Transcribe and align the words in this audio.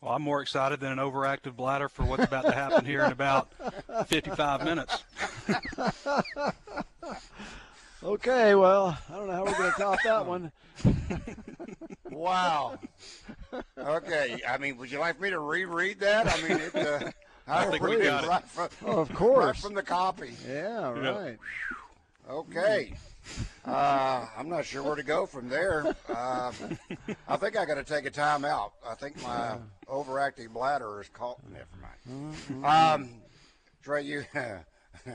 Well, 0.00 0.14
I'm 0.14 0.22
more 0.22 0.40
excited 0.40 0.80
than 0.80 0.92
an 0.92 0.98
overactive 0.98 1.56
bladder 1.56 1.90
for 1.90 2.04
what's 2.06 2.24
about 2.24 2.46
to 2.46 2.52
happen 2.52 2.86
here 2.86 3.04
in 3.04 3.12
about 3.12 3.52
55 4.06 4.64
minutes. 4.64 5.04
okay, 8.02 8.54
well, 8.54 8.96
I 9.10 9.14
don't 9.14 9.26
know 9.26 9.32
how 9.34 9.44
we're 9.44 9.58
going 9.58 9.72
to 9.72 9.78
top 9.78 9.98
that 10.04 10.24
one. 10.24 10.52
wow. 12.10 12.78
Okay, 13.76 14.40
I 14.48 14.56
mean, 14.56 14.78
would 14.78 14.90
you 14.90 15.00
like 15.00 15.20
me 15.20 15.28
to 15.28 15.38
reread 15.38 16.00
that? 16.00 16.28
I 16.28 16.48
mean, 16.48 16.60
it, 16.60 16.74
uh, 16.74 17.10
I, 17.46 17.66
think 17.66 17.82
we 17.82 17.98
got 17.98 18.26
right. 18.26 18.44
From, 18.44 18.68
Oh, 18.86 19.00
of 19.00 19.12
course. 19.12 19.44
Right 19.44 19.56
from 19.56 19.74
the 19.74 19.82
copy. 19.82 20.30
Yeah, 20.48 20.92
right. 20.92 21.38
Okay. 22.30 22.94
Uh, 23.64 24.26
I'm 24.36 24.48
not 24.48 24.64
sure 24.64 24.82
where 24.82 24.96
to 24.96 25.02
go 25.02 25.26
from 25.26 25.48
there. 25.48 25.94
Uh, 26.08 26.52
I 27.28 27.36
think 27.36 27.56
I 27.56 27.64
got 27.64 27.74
to 27.74 27.84
take 27.84 28.06
a 28.06 28.10
time 28.10 28.44
out. 28.44 28.72
I 28.86 28.94
think 28.94 29.22
my 29.22 29.56
overactive 29.88 30.52
bladder 30.52 31.00
is 31.00 31.08
caught. 31.08 31.38
Never 31.50 31.66
mind. 31.80 32.64
Um, 32.64 33.10
Trey, 33.82 34.02
you 34.02 34.24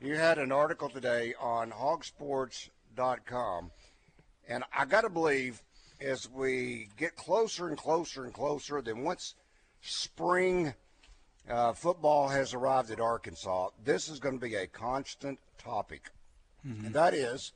you 0.00 0.16
had 0.16 0.38
an 0.38 0.52
article 0.52 0.88
today 0.88 1.34
on 1.40 1.70
hogsports.com, 1.70 3.70
and 4.48 4.64
I 4.76 4.84
got 4.84 5.02
to 5.02 5.10
believe 5.10 5.62
as 6.00 6.28
we 6.30 6.88
get 6.96 7.16
closer 7.16 7.68
and 7.68 7.76
closer 7.76 8.24
and 8.24 8.32
closer, 8.32 8.82
then 8.82 9.02
once 9.02 9.34
spring 9.80 10.74
uh, 11.48 11.72
football 11.72 12.28
has 12.28 12.54
arrived 12.54 12.90
at 12.90 13.00
Arkansas, 13.00 13.70
this 13.84 14.08
is 14.08 14.18
going 14.18 14.38
to 14.38 14.44
be 14.44 14.54
a 14.54 14.66
constant 14.66 15.38
topic, 15.58 16.10
Mm-hmm. 16.66 16.86
and 16.86 16.94
that 16.94 17.12
is 17.14 17.52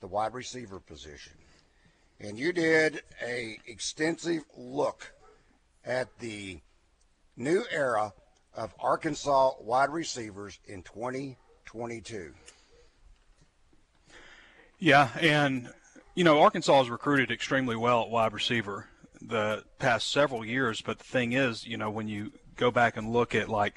the 0.00 0.06
wide 0.06 0.32
receiver 0.34 0.80
position. 0.80 1.34
And 2.20 2.38
you 2.38 2.52
did 2.52 3.02
a 3.22 3.58
extensive 3.66 4.44
look 4.56 5.12
at 5.84 6.18
the 6.20 6.60
new 7.36 7.64
era 7.70 8.12
of 8.56 8.74
Arkansas 8.78 9.52
wide 9.60 9.90
receivers 9.90 10.58
in 10.66 10.82
2022. 10.82 12.32
Yeah, 14.78 15.08
and 15.20 15.70
you 16.14 16.24
know 16.24 16.40
Arkansas 16.40 16.78
has 16.78 16.90
recruited 16.90 17.30
extremely 17.30 17.76
well 17.76 18.02
at 18.02 18.10
wide 18.10 18.32
receiver 18.32 18.88
the 19.20 19.64
past 19.78 20.10
several 20.10 20.44
years. 20.44 20.80
But 20.80 20.98
the 20.98 21.04
thing 21.04 21.32
is, 21.32 21.66
you 21.66 21.76
know, 21.76 21.90
when 21.90 22.08
you 22.08 22.32
go 22.56 22.70
back 22.70 22.96
and 22.96 23.12
look 23.12 23.34
at 23.34 23.48
like 23.48 23.74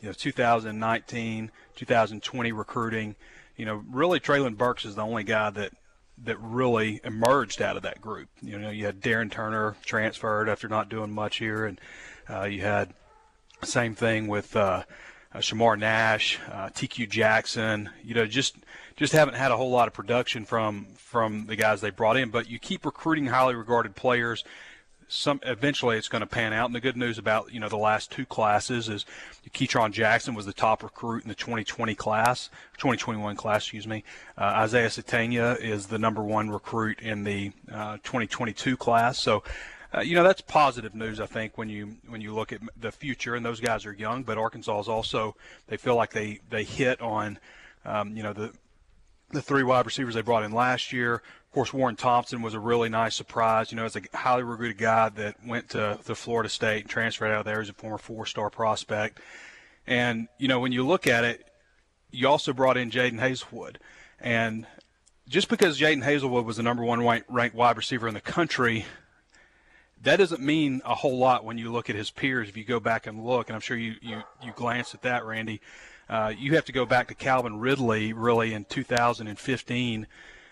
you 0.00 0.08
know 0.08 0.12
2019, 0.12 1.50
2020 1.76 2.52
recruiting, 2.52 3.16
you 3.58 3.66
know, 3.66 3.82
really 3.90 4.20
Treylon 4.20 4.56
Burks 4.56 4.86
is 4.86 4.94
the 4.94 5.02
only 5.02 5.24
guy 5.24 5.50
that 5.50 5.72
that 6.24 6.40
really 6.40 7.00
emerged 7.04 7.60
out 7.60 7.76
of 7.76 7.82
that 7.82 8.00
group. 8.00 8.28
You 8.40 8.58
know, 8.58 8.70
you 8.70 8.86
had 8.86 9.00
Darren 9.00 9.30
Turner 9.30 9.76
transferred 9.84 10.48
after 10.48 10.68
not 10.68 10.88
doing 10.88 11.12
much 11.12 11.36
here, 11.36 11.66
and 11.66 11.80
uh, 12.30 12.44
you 12.44 12.62
had 12.62 12.94
same 13.62 13.94
thing 13.94 14.28
with 14.28 14.56
uh, 14.56 14.84
uh, 15.32 15.38
Shamar 15.38 15.78
Nash, 15.78 16.38
uh, 16.50 16.68
TQ 16.68 17.10
Jackson. 17.10 17.90
You 18.02 18.14
know, 18.14 18.26
just 18.26 18.56
just 18.96 19.12
haven't 19.12 19.34
had 19.34 19.50
a 19.50 19.56
whole 19.56 19.70
lot 19.70 19.88
of 19.88 19.94
production 19.94 20.44
from 20.44 20.86
from 20.96 21.46
the 21.46 21.56
guys 21.56 21.80
they 21.80 21.90
brought 21.90 22.16
in. 22.16 22.30
But 22.30 22.48
you 22.48 22.58
keep 22.58 22.86
recruiting 22.86 23.26
highly 23.26 23.54
regarded 23.54 23.96
players. 23.96 24.44
Some 25.08 25.40
eventually 25.42 25.96
it's 25.96 26.08
going 26.08 26.20
to 26.20 26.26
pan 26.26 26.52
out. 26.52 26.66
And 26.66 26.74
the 26.74 26.80
good 26.80 26.96
news 26.96 27.18
about 27.18 27.52
you 27.52 27.60
know 27.60 27.68
the 27.68 27.76
last 27.76 28.10
two 28.10 28.26
classes 28.26 28.88
is 28.88 29.06
Ketron 29.50 29.90
Jackson 29.90 30.34
was 30.34 30.46
the 30.46 30.52
top 30.52 30.82
recruit 30.82 31.22
in 31.22 31.28
the 31.28 31.34
2020 31.34 31.94
class, 31.94 32.50
2021 32.76 33.36
class, 33.36 33.62
excuse 33.62 33.86
me. 33.86 34.04
Uh, 34.36 34.44
Isaiah 34.44 34.88
Sategna 34.88 35.58
is 35.60 35.86
the 35.86 35.98
number 35.98 36.22
one 36.22 36.50
recruit 36.50 37.00
in 37.00 37.24
the 37.24 37.52
uh, 37.72 37.96
2022 38.04 38.76
class. 38.76 39.18
So 39.18 39.42
uh, 39.94 40.00
you 40.00 40.14
know 40.14 40.22
that's 40.22 40.42
positive 40.42 40.94
news. 40.94 41.20
I 41.20 41.26
think 41.26 41.56
when 41.56 41.70
you 41.70 41.96
when 42.06 42.20
you 42.20 42.34
look 42.34 42.52
at 42.52 42.60
the 42.78 42.92
future, 42.92 43.34
and 43.34 43.44
those 43.44 43.60
guys 43.60 43.86
are 43.86 43.92
young, 43.92 44.22
but 44.22 44.36
Arkansas 44.36 44.80
is 44.80 44.88
also 44.88 45.34
they 45.68 45.78
feel 45.78 45.96
like 45.96 46.12
they 46.12 46.40
they 46.50 46.64
hit 46.64 47.00
on 47.00 47.38
um, 47.86 48.14
you 48.14 48.22
know 48.22 48.34
the 48.34 48.52
the 49.30 49.42
three 49.42 49.62
wide 49.62 49.86
receivers 49.86 50.14
they 50.14 50.22
brought 50.22 50.42
in 50.42 50.52
last 50.52 50.92
year. 50.92 51.22
Of 51.48 51.54
course, 51.54 51.72
Warren 51.72 51.96
Thompson 51.96 52.42
was 52.42 52.54
a 52.54 52.60
really 52.60 52.88
nice 52.88 53.14
surprise. 53.14 53.72
You 53.72 53.76
know, 53.76 53.84
as 53.84 53.96
a 53.96 54.02
highly 54.14 54.42
recruited 54.42 54.78
guy 54.78 55.08
that 55.08 55.36
went 55.46 55.70
to, 55.70 55.98
to 56.04 56.14
Florida 56.14 56.48
State 56.48 56.82
and 56.82 56.90
transferred 56.90 57.32
out 57.32 57.40
of 57.40 57.44
there 57.46 57.60
as 57.60 57.68
a 57.70 57.72
former 57.72 57.98
four-star 57.98 58.50
prospect. 58.50 59.20
And 59.86 60.28
you 60.38 60.46
know, 60.46 60.60
when 60.60 60.72
you 60.72 60.86
look 60.86 61.06
at 61.06 61.24
it, 61.24 61.46
you 62.10 62.28
also 62.28 62.52
brought 62.52 62.76
in 62.76 62.90
Jadon 62.90 63.18
Haselwood, 63.18 63.76
and 64.20 64.66
just 65.28 65.48
because 65.48 65.78
Jadon 65.78 66.04
Haselwood 66.04 66.44
was 66.44 66.56
the 66.58 66.62
number 66.62 66.84
one 66.84 67.02
ranked 67.28 67.56
wide 67.56 67.76
receiver 67.76 68.08
in 68.08 68.14
the 68.14 68.20
country 68.20 68.84
that 70.02 70.16
doesn't 70.16 70.40
mean 70.40 70.80
a 70.84 70.94
whole 70.94 71.18
lot 71.18 71.44
when 71.44 71.58
you 71.58 71.72
look 71.72 71.90
at 71.90 71.96
his 71.96 72.10
peers. 72.10 72.48
If 72.48 72.56
you 72.56 72.64
go 72.64 72.80
back 72.80 73.06
and 73.06 73.24
look, 73.24 73.48
and 73.48 73.54
I'm 73.54 73.60
sure 73.60 73.76
you 73.76 73.94
you, 74.00 74.22
you 74.42 74.52
glanced 74.54 74.94
at 74.94 75.02
that, 75.02 75.24
Randy, 75.24 75.60
uh, 76.08 76.32
you 76.36 76.54
have 76.54 76.64
to 76.66 76.72
go 76.72 76.86
back 76.86 77.08
to 77.08 77.14
Calvin 77.14 77.58
Ridley 77.58 78.12
really 78.12 78.54
in 78.54 78.64
2015. 78.64 80.06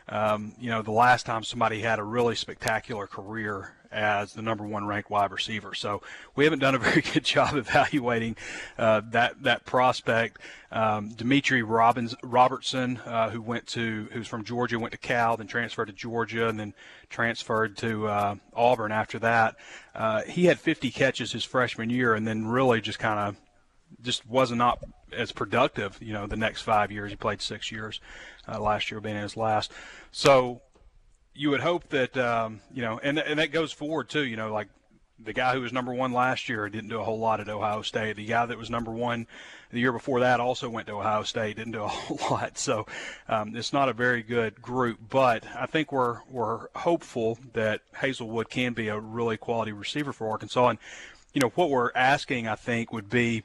Um, 0.08 0.54
you 0.58 0.70
know, 0.70 0.82
the 0.82 0.92
last 0.92 1.26
time 1.26 1.42
somebody 1.42 1.80
had 1.80 1.98
a 1.98 2.04
really 2.04 2.36
spectacular 2.36 3.06
career 3.06 3.72
as 3.90 4.34
the 4.34 4.42
number 4.42 4.64
one 4.64 4.86
ranked 4.86 5.10
wide 5.10 5.32
receiver. 5.32 5.74
So 5.74 6.02
we 6.34 6.44
haven't 6.44 6.58
done 6.58 6.74
a 6.74 6.78
very 6.90 7.00
good 7.00 7.24
job 7.24 7.56
evaluating 7.56 8.36
uh, 8.78 9.02
that 9.10 9.42
that 9.42 9.64
prospect. 9.64 10.40
Um, 10.70 11.10
Demetris 11.10 11.64
Robbins 11.66 12.14
Robertson, 12.22 12.98
uh, 13.06 13.30
who 13.30 13.40
went 13.40 13.66
to 13.68 14.08
who's 14.12 14.28
from 14.28 14.44
Georgia, 14.44 14.78
went 14.78 14.92
to 14.92 14.98
Cal, 14.98 15.36
then 15.36 15.46
transferred 15.46 15.86
to 15.86 15.92
Georgia, 15.92 16.48
and 16.48 16.58
then 16.58 16.74
transferred 17.08 17.76
to 17.78 18.06
uh, 18.06 18.34
Auburn 18.54 18.92
after 18.92 19.18
that. 19.20 19.56
Uh, 19.94 20.22
he 20.22 20.44
had 20.44 20.60
50 20.60 20.90
catches 20.90 21.32
his 21.32 21.44
freshman 21.44 21.90
year, 21.90 22.14
and 22.14 22.26
then 22.26 22.46
really 22.46 22.80
just 22.80 22.98
kind 22.98 23.18
of 23.18 23.36
just 24.02 24.26
was 24.26 24.52
not 24.52 24.78
as 25.12 25.32
productive. 25.32 25.98
You 26.00 26.12
know, 26.12 26.26
the 26.26 26.36
next 26.36 26.62
five 26.62 26.90
years 26.90 27.10
he 27.10 27.16
played 27.16 27.42
six 27.42 27.70
years, 27.70 28.00
uh, 28.48 28.60
last 28.60 28.90
year 28.90 29.00
being 29.00 29.16
his 29.16 29.36
last. 29.36 29.72
So 30.12 30.62
you 31.34 31.50
would 31.50 31.60
hope 31.60 31.88
that 31.90 32.16
um, 32.16 32.60
you 32.72 32.82
know, 32.82 32.98
and 33.02 33.18
and 33.18 33.38
that 33.38 33.52
goes 33.52 33.72
forward 33.72 34.08
too. 34.08 34.24
You 34.24 34.36
know, 34.36 34.52
like 34.52 34.68
the 35.18 35.32
guy 35.32 35.54
who 35.54 35.62
was 35.62 35.72
number 35.72 35.94
one 35.94 36.12
last 36.12 36.48
year 36.48 36.68
didn't 36.68 36.90
do 36.90 37.00
a 37.00 37.04
whole 37.04 37.18
lot 37.18 37.40
at 37.40 37.48
Ohio 37.48 37.82
State. 37.82 38.16
The 38.16 38.26
guy 38.26 38.46
that 38.46 38.58
was 38.58 38.70
number 38.70 38.90
one 38.90 39.26
the 39.70 39.80
year 39.80 39.92
before 39.92 40.20
that 40.20 40.40
also 40.40 40.68
went 40.68 40.86
to 40.86 40.94
Ohio 40.94 41.22
State, 41.22 41.56
didn't 41.56 41.72
do 41.72 41.82
a 41.82 41.88
whole 41.88 42.18
lot. 42.30 42.58
So 42.58 42.86
um, 43.28 43.56
it's 43.56 43.72
not 43.72 43.88
a 43.88 43.92
very 43.92 44.22
good 44.22 44.60
group. 44.60 44.98
But 45.08 45.44
I 45.54 45.66
think 45.66 45.92
we're 45.92 46.20
we're 46.30 46.68
hopeful 46.74 47.38
that 47.52 47.80
Haselwood 47.94 48.48
can 48.48 48.72
be 48.72 48.88
a 48.88 48.98
really 48.98 49.36
quality 49.36 49.72
receiver 49.72 50.12
for 50.12 50.30
Arkansas. 50.30 50.68
And 50.68 50.78
you 51.32 51.40
know 51.40 51.52
what 51.54 51.70
we're 51.70 51.92
asking, 51.94 52.48
I 52.48 52.54
think, 52.54 52.92
would 52.92 53.10
be 53.10 53.42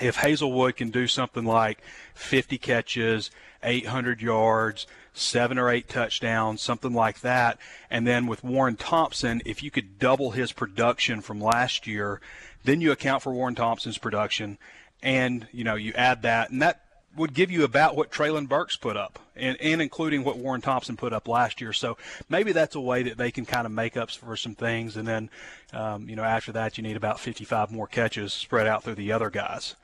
if 0.00 0.16
Haselwood 0.16 0.76
can 0.76 0.90
do 0.90 1.06
something 1.06 1.44
like 1.44 1.80
50 2.14 2.58
catches, 2.58 3.30
800 3.62 4.20
yards, 4.22 4.86
seven 5.14 5.58
or 5.58 5.70
eight 5.70 5.88
touchdowns, 5.88 6.62
something 6.62 6.92
like 6.92 7.20
that. 7.20 7.58
And 7.90 8.06
then 8.06 8.26
with 8.26 8.42
Warren 8.42 8.76
Thompson, 8.76 9.42
if 9.44 9.62
you 9.62 9.70
could 9.70 9.98
double 9.98 10.30
his 10.30 10.52
production 10.52 11.20
from 11.20 11.40
last 11.40 11.86
year, 11.86 12.20
then 12.64 12.80
you 12.80 12.92
account 12.92 13.22
for 13.22 13.32
Warren 13.32 13.54
Thompson's 13.54 13.98
production, 13.98 14.56
and 15.02 15.46
you 15.52 15.64
know 15.64 15.74
you 15.74 15.92
add 15.94 16.22
that, 16.22 16.50
and 16.50 16.62
that 16.62 16.84
would 17.14 17.34
give 17.34 17.50
you 17.50 17.64
about 17.64 17.94
what 17.94 18.10
Treylon 18.10 18.48
Burks 18.48 18.76
put 18.76 18.96
up, 18.96 19.18
and, 19.36 19.60
and 19.60 19.82
including 19.82 20.24
what 20.24 20.38
Warren 20.38 20.62
Thompson 20.62 20.96
put 20.96 21.12
up 21.12 21.28
last 21.28 21.60
year. 21.60 21.72
So 21.72 21.98
maybe 22.30 22.52
that's 22.52 22.74
a 22.74 22.80
way 22.80 23.02
that 23.02 23.18
they 23.18 23.30
can 23.30 23.44
kind 23.44 23.66
of 23.66 23.72
make 23.72 23.96
up 23.96 24.10
for 24.10 24.36
some 24.36 24.54
things, 24.54 24.96
and 24.96 25.06
then 25.06 25.28
um, 25.72 26.08
you 26.08 26.16
know 26.16 26.24
after 26.24 26.52
that 26.52 26.78
you 26.78 26.82
need 26.82 26.96
about 26.96 27.20
55 27.20 27.70
more 27.70 27.86
catches 27.86 28.32
spread 28.32 28.66
out 28.66 28.84
through 28.84 28.94
the 28.94 29.12
other 29.12 29.28
guys 29.28 29.74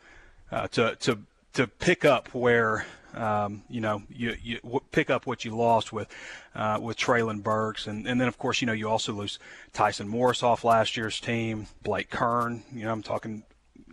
uh, 0.50 0.68
to 0.68 0.96
to 0.96 1.18
to 1.54 1.66
pick 1.66 2.04
up 2.04 2.28
where 2.34 2.86
um, 3.14 3.62
you 3.68 3.80
know 3.80 4.02
you, 4.10 4.36
you 4.42 4.60
w- 4.62 4.80
pick 4.92 5.10
up 5.10 5.26
what 5.26 5.44
you 5.44 5.56
lost 5.56 5.92
with 5.92 6.08
uh, 6.54 6.78
with 6.80 6.96
Treylon 6.96 7.42
Burks, 7.42 7.86
and, 7.86 8.06
and 8.06 8.20
then 8.20 8.28
of 8.28 8.38
course 8.38 8.60
you 8.60 8.66
know 8.66 8.72
you 8.72 8.88
also 8.88 9.12
lose 9.12 9.38
Tyson 9.72 10.08
Morris 10.08 10.42
off 10.42 10.64
last 10.64 10.96
year's 10.96 11.20
team, 11.20 11.66
Blake 11.82 12.10
Kern. 12.10 12.62
You 12.72 12.84
know 12.84 12.92
I'm 12.92 13.02
talking 13.02 13.44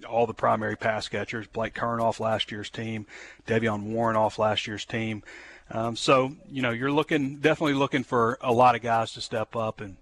all 0.08 0.28
the 0.28 0.34
primary 0.34 0.76
pass 0.76 1.08
catchers, 1.08 1.48
Blake 1.48 1.74
Kern 1.74 2.00
off 2.00 2.20
last 2.20 2.52
year's 2.52 2.70
team, 2.70 3.08
De'Vion 3.48 3.84
Warren 3.84 4.16
off 4.16 4.38
last 4.38 4.68
year's 4.68 4.86
team. 4.86 5.24
Um, 5.72 5.96
so 5.96 6.36
you 6.50 6.62
know 6.62 6.72
you're 6.72 6.92
looking 6.92 7.38
definitely 7.38 7.74
looking 7.74 8.04
for 8.04 8.38
a 8.42 8.52
lot 8.52 8.76
of 8.76 8.82
guys 8.82 9.14
to 9.14 9.22
step 9.22 9.56
up, 9.56 9.82
and 9.82 9.98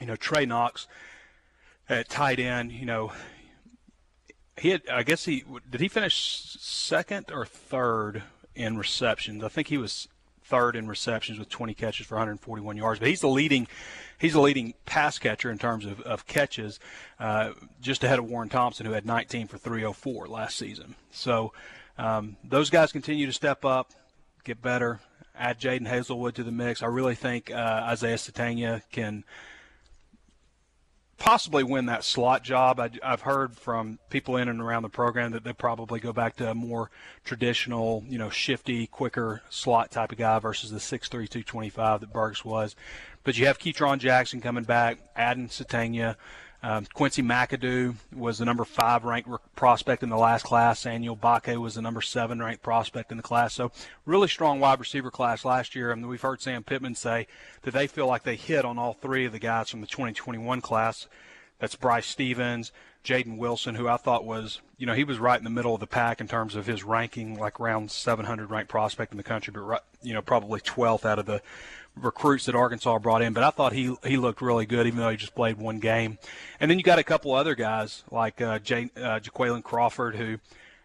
you 0.00 0.06
know 0.06 0.16
Trey 0.16 0.46
Knox 0.46 0.86
at 1.88 2.08
tight 2.08 2.38
end, 2.38 2.72
you 2.72 2.86
know, 2.86 3.12
he 4.58 4.70
had, 4.70 4.82
I 4.88 5.02
guess 5.02 5.24
he 5.24 5.44
did 5.70 5.80
he 5.80 5.88
finish 5.88 6.14
second 6.60 7.30
or 7.32 7.44
third 7.44 8.22
in 8.54 8.76
receptions. 8.78 9.42
I 9.42 9.48
think 9.48 9.68
he 9.68 9.78
was 9.78 10.08
third 10.44 10.76
in 10.76 10.86
receptions 10.86 11.38
with 11.38 11.48
20 11.48 11.74
catches 11.74 12.06
for 12.06 12.16
141 12.16 12.76
yards. 12.76 13.00
But 13.00 13.08
he's 13.08 13.20
the 13.20 13.28
leading 13.28 13.66
he's 14.18 14.34
the 14.34 14.40
leading 14.40 14.74
pass 14.86 15.18
catcher 15.18 15.50
in 15.50 15.58
terms 15.58 15.84
of, 15.84 16.00
of 16.02 16.26
catches, 16.26 16.78
uh, 17.18 17.52
just 17.80 18.04
ahead 18.04 18.18
of 18.18 18.26
Warren 18.26 18.48
Thompson, 18.48 18.86
who 18.86 18.92
had 18.92 19.06
19 19.06 19.48
for 19.48 19.58
304 19.58 20.28
last 20.28 20.56
season. 20.56 20.94
So 21.10 21.52
um, 21.98 22.36
those 22.44 22.70
guys 22.70 22.92
continue 22.92 23.26
to 23.26 23.32
step 23.32 23.64
up, 23.64 23.90
get 24.44 24.62
better. 24.62 25.00
Add 25.36 25.58
Jadon 25.58 25.88
Haselwood 25.88 26.34
to 26.34 26.44
the 26.44 26.52
mix. 26.52 26.80
I 26.80 26.86
really 26.86 27.16
think 27.16 27.50
uh, 27.50 27.82
Isaiah 27.88 28.16
Sategna 28.16 28.82
can 28.92 29.24
possibly 31.18 31.62
win 31.62 31.86
that 31.86 32.04
slot 32.04 32.42
job. 32.42 32.80
I, 32.80 32.90
have 33.02 33.22
heard 33.22 33.56
from 33.56 33.98
people 34.10 34.36
in 34.36 34.48
and 34.48 34.60
around 34.60 34.82
the 34.82 34.88
program 34.88 35.32
that 35.32 35.44
they 35.44 35.52
probably 35.52 36.00
go 36.00 36.12
back 36.12 36.36
to 36.36 36.50
a 36.50 36.54
more 36.54 36.90
traditional, 37.24 38.04
you 38.08 38.18
know, 38.18 38.30
shifty, 38.30 38.86
quicker 38.86 39.42
slot 39.50 39.90
type 39.90 40.12
of 40.12 40.18
guy 40.18 40.38
versus 40.38 40.70
the 40.70 40.78
6'3", 40.78 41.10
225 41.10 42.00
that 42.00 42.12
Burks 42.12 42.44
was. 42.44 42.76
But 43.22 43.38
you 43.38 43.46
have 43.46 43.58
Ketron 43.58 43.98
Jackson 43.98 44.40
coming 44.40 44.64
back, 44.64 44.98
adding 45.16 45.48
Sategna. 45.48 46.16
Um, 46.64 46.86
Quincy 46.94 47.20
McAdoo 47.22 47.94
was 48.16 48.38
the 48.38 48.46
number 48.46 48.64
five 48.64 49.04
ranked 49.04 49.28
prospect 49.54 50.02
in 50.02 50.08
the 50.08 50.16
last 50.16 50.46
class. 50.46 50.80
Samuel 50.80 51.14
Mbake 51.14 51.60
was 51.60 51.74
the 51.74 51.82
number 51.82 52.00
seven 52.00 52.40
ranked 52.40 52.62
prospect 52.62 53.10
in 53.10 53.18
the 53.18 53.22
class. 53.22 53.52
So 53.52 53.70
really 54.06 54.28
strong 54.28 54.60
wide 54.60 54.80
receiver 54.80 55.10
class 55.10 55.44
last 55.44 55.74
year. 55.74 55.92
And 55.92 56.08
we've 56.08 56.22
heard 56.22 56.40
Sam 56.40 56.64
Pittman 56.64 56.94
say 56.94 57.26
that 57.62 57.74
they 57.74 57.86
feel 57.86 58.06
like 58.06 58.22
they 58.22 58.36
hit 58.36 58.64
on 58.64 58.78
all 58.78 58.94
three 58.94 59.26
of 59.26 59.32
the 59.32 59.38
guys 59.38 59.68
from 59.68 59.82
the 59.82 59.86
2021 59.86 60.62
class. 60.62 61.06
That's 61.58 61.76
Bryce 61.76 62.06
Stevens, 62.06 62.72
Jaedon 63.04 63.36
Wilson, 63.36 63.74
who 63.74 63.86
I 63.86 63.98
thought 63.98 64.24
was, 64.24 64.60
you 64.78 64.86
know, 64.86 64.94
he 64.94 65.04
was 65.04 65.18
right 65.18 65.38
in 65.38 65.44
the 65.44 65.50
middle 65.50 65.74
of 65.74 65.80
the 65.80 65.86
pack 65.86 66.20
in 66.20 66.28
terms 66.28 66.56
of 66.56 66.66
his 66.66 66.82
ranking, 66.82 67.38
like 67.38 67.60
around 67.60 67.90
700 67.90 68.50
ranked 68.50 68.70
prospect 68.70 69.12
in 69.12 69.18
the 69.18 69.22
country, 69.22 69.52
but 69.52 69.84
you 70.02 70.14
know, 70.14 70.22
probably 70.22 70.60
12th 70.60 71.04
out 71.04 71.18
of 71.18 71.26
the 71.26 71.42
recruits 71.96 72.46
that 72.46 72.54
Arkansas 72.54 72.98
brought 72.98 73.22
in, 73.22 73.32
but 73.32 73.44
I 73.44 73.50
thought 73.50 73.72
he 73.72 73.94
he 74.04 74.16
looked 74.16 74.42
really 74.42 74.66
good, 74.66 74.86
even 74.86 74.98
though 74.98 75.10
he 75.10 75.16
just 75.16 75.34
played 75.34 75.58
one 75.58 75.78
game. 75.78 76.18
And 76.58 76.70
then 76.70 76.78
you 76.78 76.84
got 76.84 76.98
a 76.98 77.04
couple 77.04 77.32
other 77.32 77.54
guys 77.54 78.02
like 78.10 78.40
uh, 78.40 78.58
Jay, 78.58 78.90
uh, 78.96 79.20
Jaquayln 79.20 79.62
Crawford, 79.62 80.16
who, 80.16 80.38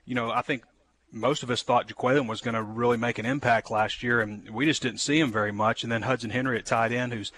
you 0.05 0.15
know, 0.15 0.29
I 0.29 0.41
think 0.41 0.63
most 1.11 1.41
of 1.41 1.49
us 1.49 1.63
thought 1.63 1.87
Jaquayln 1.87 2.27
was 2.27 2.41
going 2.41 2.53
to 2.53 2.61
really 2.61 2.97
make 2.97 3.17
an 3.17 3.25
impact 3.25 3.71
last 3.71 4.03
year, 4.03 4.21
and 4.21 4.49
we 4.49 4.65
just 4.65 4.81
didn't 4.81 4.99
see 4.99 5.19
him 5.19 5.31
very 5.31 5.51
much. 5.51 5.83
And 5.83 5.91
then 5.91 6.03
Hudson 6.03 6.29
Henry 6.29 6.57
at 6.57 6.65
tight 6.65 6.91
end, 6.91 7.13
who's 7.13 7.31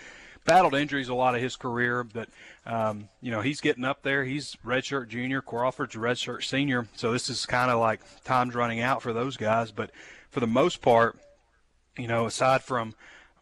battled 0.45 0.75
injuries 0.75 1.09
a 1.09 1.13
lot 1.13 1.35
of 1.35 1.41
his 1.41 1.55
career, 1.55 2.03
but 2.03 2.29
um, 2.65 3.09
you 3.21 3.31
know 3.31 3.41
he's 3.41 3.61
getting 3.61 3.85
up 3.85 4.03
there. 4.03 4.23
He's 4.25 4.55
redshirt 4.65 5.07
junior, 5.07 5.41
Crawford's 5.41 5.95
redshirt 5.95 6.43
senior, 6.43 6.87
so 6.95 7.11
this 7.11 7.29
is 7.29 7.45
kind 7.45 7.71
of 7.71 7.79
like 7.79 8.01
time's 8.23 8.55
running 8.55 8.81
out 8.81 9.01
for 9.01 9.13
those 9.13 9.37
guys. 9.37 9.71
But 9.71 9.91
for 10.29 10.39
the 10.39 10.47
most 10.47 10.81
part, 10.81 11.17
you 11.97 12.07
know, 12.07 12.25
aside 12.25 12.63
from 12.63 12.95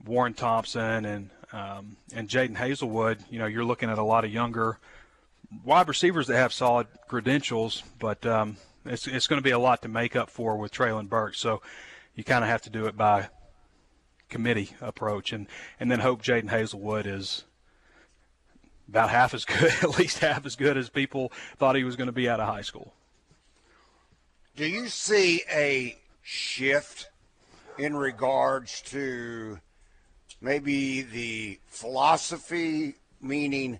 Warren 0.06 0.34
Thompson 0.34 1.06
and 1.06 1.30
um, 1.52 1.98
and 2.14 2.28
Jadon 2.28 2.56
Haselwood, 2.56 3.20
you 3.30 3.40
know, 3.40 3.46
you're 3.46 3.66
looking 3.66 3.90
at 3.90 3.98
a 3.98 4.04
lot 4.04 4.26
of 4.26 4.34
younger 4.34 4.78
wide 5.64 5.88
receivers 5.88 6.28
that 6.28 6.36
have 6.36 6.54
solid 6.54 6.88
credentials, 7.08 7.84
but 8.00 8.26
um, 8.26 8.58
it's 8.86 9.08
it's 9.08 9.28
going 9.28 9.40
to 9.40 9.44
be 9.44 9.52
a 9.52 9.60
lot 9.60 9.82
to 9.82 9.88
make 9.88 10.16
up 10.16 10.30
for 10.30 10.58
with 10.58 10.72
Treylon 10.72 11.10
Burks. 11.10 11.40
So 11.40 11.62
you 12.16 12.24
kind 12.24 12.44
of 12.44 12.50
have 12.50 12.62
to 12.64 12.70
do 12.70 12.86
it 12.86 12.98
by 12.98 13.30
committee 14.30 14.72
approach, 14.82 15.34
and 15.34 15.48
and 15.80 15.92
then 15.92 16.00
hope 16.00 16.22
Jadon 16.22 16.50
Haselwood 16.50 17.06
is 17.06 17.44
about 18.88 19.10
half 19.10 19.34
as 19.34 19.46
good, 19.46 19.72
at 19.82 19.98
least 19.98 20.20
half 20.20 20.46
as 20.46 20.56
good 20.56 20.78
as 20.78 20.90
people 20.90 21.32
thought 21.58 21.76
he 21.76 21.84
was 21.84 21.96
going 21.96 22.08
to 22.08 22.14
be 22.14 22.30
out 22.30 22.40
of 22.40 22.48
high 22.48 22.62
school. 22.62 22.94
Do 24.56 24.66
you 24.66 24.88
see 24.88 25.44
a 25.54 25.98
shift 26.22 27.10
in 27.78 27.96
regards 27.96 28.82
to 28.82 29.60
maybe 30.42 31.02
the 31.02 31.60
philosophy, 31.68 32.96
meaning 33.22 33.80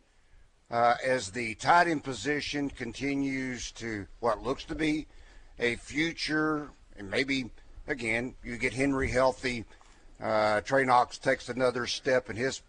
uh, 0.72 0.96
as 1.06 1.32
the 1.32 1.56
tight 1.56 1.88
end 1.88 2.04
position 2.04 2.70
continues 2.70 3.72
to 3.74 4.06
what 4.20 4.42
looks 4.42 4.64
to 4.66 4.76
be 4.76 5.08
a 5.60 5.76
future, 5.76 6.70
and 6.98 7.10
maybe 7.10 7.50
again 7.88 8.36
you 8.44 8.58
get 8.58 8.74
Henry 8.74 9.10
healthy, 9.10 9.66
uh, 10.22 10.62
Trey 10.62 10.86
Knox 10.86 11.18
takes 11.18 11.50
another 11.50 11.88
step 11.88 12.30
in 12.30 12.36
his 12.36 12.62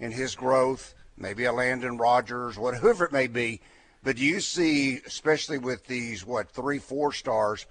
in 0.00 0.10
his 0.10 0.34
growth, 0.34 0.94
maybe 1.16 1.44
a 1.44 1.52
Landon 1.52 1.98
Rogers, 1.98 2.58
whatever 2.58 3.04
it 3.04 3.12
may 3.12 3.26
be. 3.26 3.60
But 4.02 4.16
do 4.16 4.24
you 4.24 4.40
see, 4.40 5.00
especially 5.06 5.58
with 5.58 5.86
these 5.86 6.26
what 6.26 6.50
three, 6.50 6.78
four 6.78 7.12
stars 7.12 7.66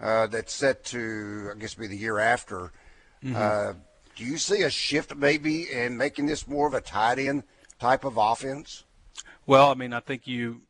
uh, 0.00 0.26
that's 0.28 0.54
set 0.54 0.84
to, 0.84 1.50
I 1.54 1.58
guess, 1.58 1.74
be 1.74 1.86
the 1.86 1.96
year 1.96 2.18
after. 2.18 2.72
Mm-hmm. 3.22 3.36
Uh, 3.36 3.72
do 4.16 4.24
you 4.24 4.38
see 4.38 4.62
a 4.62 4.70
shift 4.70 5.14
maybe 5.14 5.70
in 5.70 5.96
making 5.96 6.26
this 6.26 6.48
more 6.48 6.66
of 6.66 6.74
a 6.74 6.80
tight 6.80 7.18
end 7.18 7.42
type 7.78 8.04
of 8.04 8.16
offense? 8.16 8.84
Well, 9.46 9.70
I 9.70 9.74
mean, 9.74 9.92
I 9.92 10.00
think 10.00 10.26
you 10.26 10.62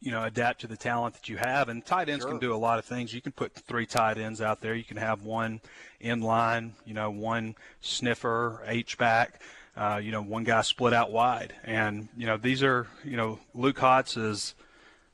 you 0.00 0.10
know 0.10 0.24
adapt 0.24 0.60
to 0.60 0.66
the 0.66 0.76
talent 0.76 1.14
that 1.14 1.28
you 1.28 1.36
have 1.36 1.68
and 1.68 1.84
tight 1.84 2.08
ends 2.08 2.22
sure. 2.22 2.32
can 2.32 2.40
do 2.40 2.54
a 2.54 2.56
lot 2.56 2.78
of 2.78 2.84
things 2.84 3.12
you 3.12 3.20
can 3.20 3.32
put 3.32 3.52
three 3.52 3.86
tight 3.86 4.18
ends 4.18 4.40
out 4.40 4.60
there 4.60 4.74
you 4.74 4.84
can 4.84 4.96
have 4.96 5.24
one 5.24 5.60
in 6.00 6.20
line 6.20 6.74
you 6.84 6.94
know 6.94 7.10
one 7.10 7.54
sniffer 7.80 8.62
h 8.66 8.96
back 8.96 9.40
uh, 9.76 10.00
you 10.02 10.10
know 10.10 10.22
one 10.22 10.44
guy 10.44 10.60
split 10.62 10.92
out 10.92 11.10
wide 11.10 11.52
and 11.64 12.08
you 12.16 12.26
know 12.26 12.36
these 12.36 12.62
are 12.62 12.86
you 13.04 13.16
know 13.16 13.38
luke 13.54 13.78
Hasz 13.78 14.16
is 14.16 14.54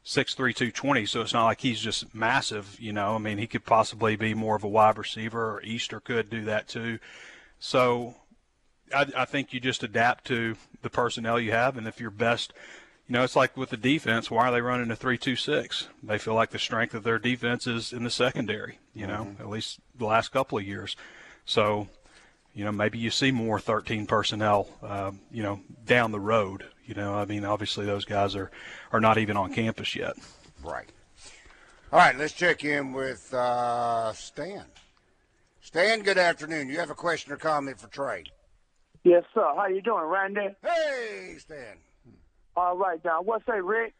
six 0.05 0.35
three 0.35 0.55
two 0.55 0.71
twenty, 0.71 1.07
so 1.07 1.23
it's 1.23 1.33
not 1.33 1.47
like 1.47 1.61
he's 1.61 1.81
just 1.81 2.15
massive. 2.15 2.79
You 2.79 2.93
know, 2.93 3.15
I 3.15 3.19
mean, 3.19 3.39
he 3.39 3.47
could 3.47 3.65
possibly 3.65 4.15
be 4.15 4.35
more 4.35 4.55
of 4.55 4.63
a 4.63 4.69
wide 4.69 4.99
receiver, 4.99 5.57
or 5.57 5.63
Easter 5.63 5.99
could 5.99 6.31
do 6.31 6.45
that 6.45 6.69
too. 6.69 6.99
So 7.59 8.15
I, 8.95 9.07
I 9.17 9.25
think 9.25 9.53
you 9.53 9.61
just 9.61 9.83
adapt 9.83 10.27
to 10.27 10.57
the 10.83 10.91
personnel 10.91 11.41
you 11.41 11.53
have, 11.53 11.77
and 11.77 11.89
if 11.89 11.99
you're 11.99 12.11
best, 12.11 12.53
you 13.07 13.13
know, 13.13 13.23
it's 13.23 13.37
like 13.37 13.57
with 13.57 13.71
the 13.71 13.77
defense. 13.77 14.31
Why 14.31 14.49
are 14.49 14.53
they 14.53 14.61
running 14.61 14.91
a 14.91 14.97
three-two-six? 14.97 15.89
They 16.03 16.19
feel 16.19 16.35
like 16.35 16.51
the 16.51 16.59
strength 16.59 16.95
of 16.95 17.05
their 17.05 17.19
defense 17.19 17.67
is 17.67 17.93
in 17.93 18.05
the 18.05 18.11
secondary. 18.11 18.79
You 18.95 19.07
know, 19.07 19.27
mm-hmm. 19.29 19.43
at 19.43 19.49
least 19.49 19.81
the 19.97 20.07
last 20.07 20.29
couple 20.29 20.59
of 20.59 20.65
years. 20.65 20.97
So, 21.45 21.89
you 22.55 22.65
know, 22.65 22.73
maybe 22.73 22.99
you 22.99 23.11
see 23.11 23.31
more 23.31 23.61
13 23.61 24.07
personnel, 24.07 24.69
uh, 24.83 25.13
you 25.31 25.43
know, 25.43 25.61
down 25.85 26.13
the 26.13 26.21
road. 26.21 26.65
You 26.87 26.95
know, 26.95 27.15
I 27.15 27.25
mean, 27.27 27.45
obviously 27.45 27.85
those 27.85 28.05
guys 28.05 28.35
are 28.35 28.51
are 28.93 29.01
not 29.01 29.19
even 29.19 29.37
on 29.37 29.53
campus 29.53 29.95
yet. 29.95 30.15
Right. 30.63 30.89
All 31.93 31.99
right, 31.99 32.17
let's 32.17 32.33
check 32.33 32.65
in 32.65 32.93
with 32.93 33.33
uh, 33.33 34.13
Stan. 34.15 34.65
Stan, 35.61 36.03
good 36.03 36.19
afternoon. 36.19 36.69
You 36.69 36.79
have 36.79 36.91
a 36.91 36.95
question 36.95 37.33
or 37.33 37.37
comment 37.37 37.79
for 37.79 37.87
Trey? 37.89 38.25
Yes, 39.05 39.25
sir. 39.35 39.53
How 39.55 39.67
you 39.67 39.81
doing, 39.81 40.05
Randy? 40.05 40.49
Hey, 40.63 41.37
Stan. 41.39 41.77
All 42.57 42.77
right, 42.77 43.01
now 43.05 43.21
what's 43.23 43.45
that, 43.47 43.65
Rick? 43.65 43.95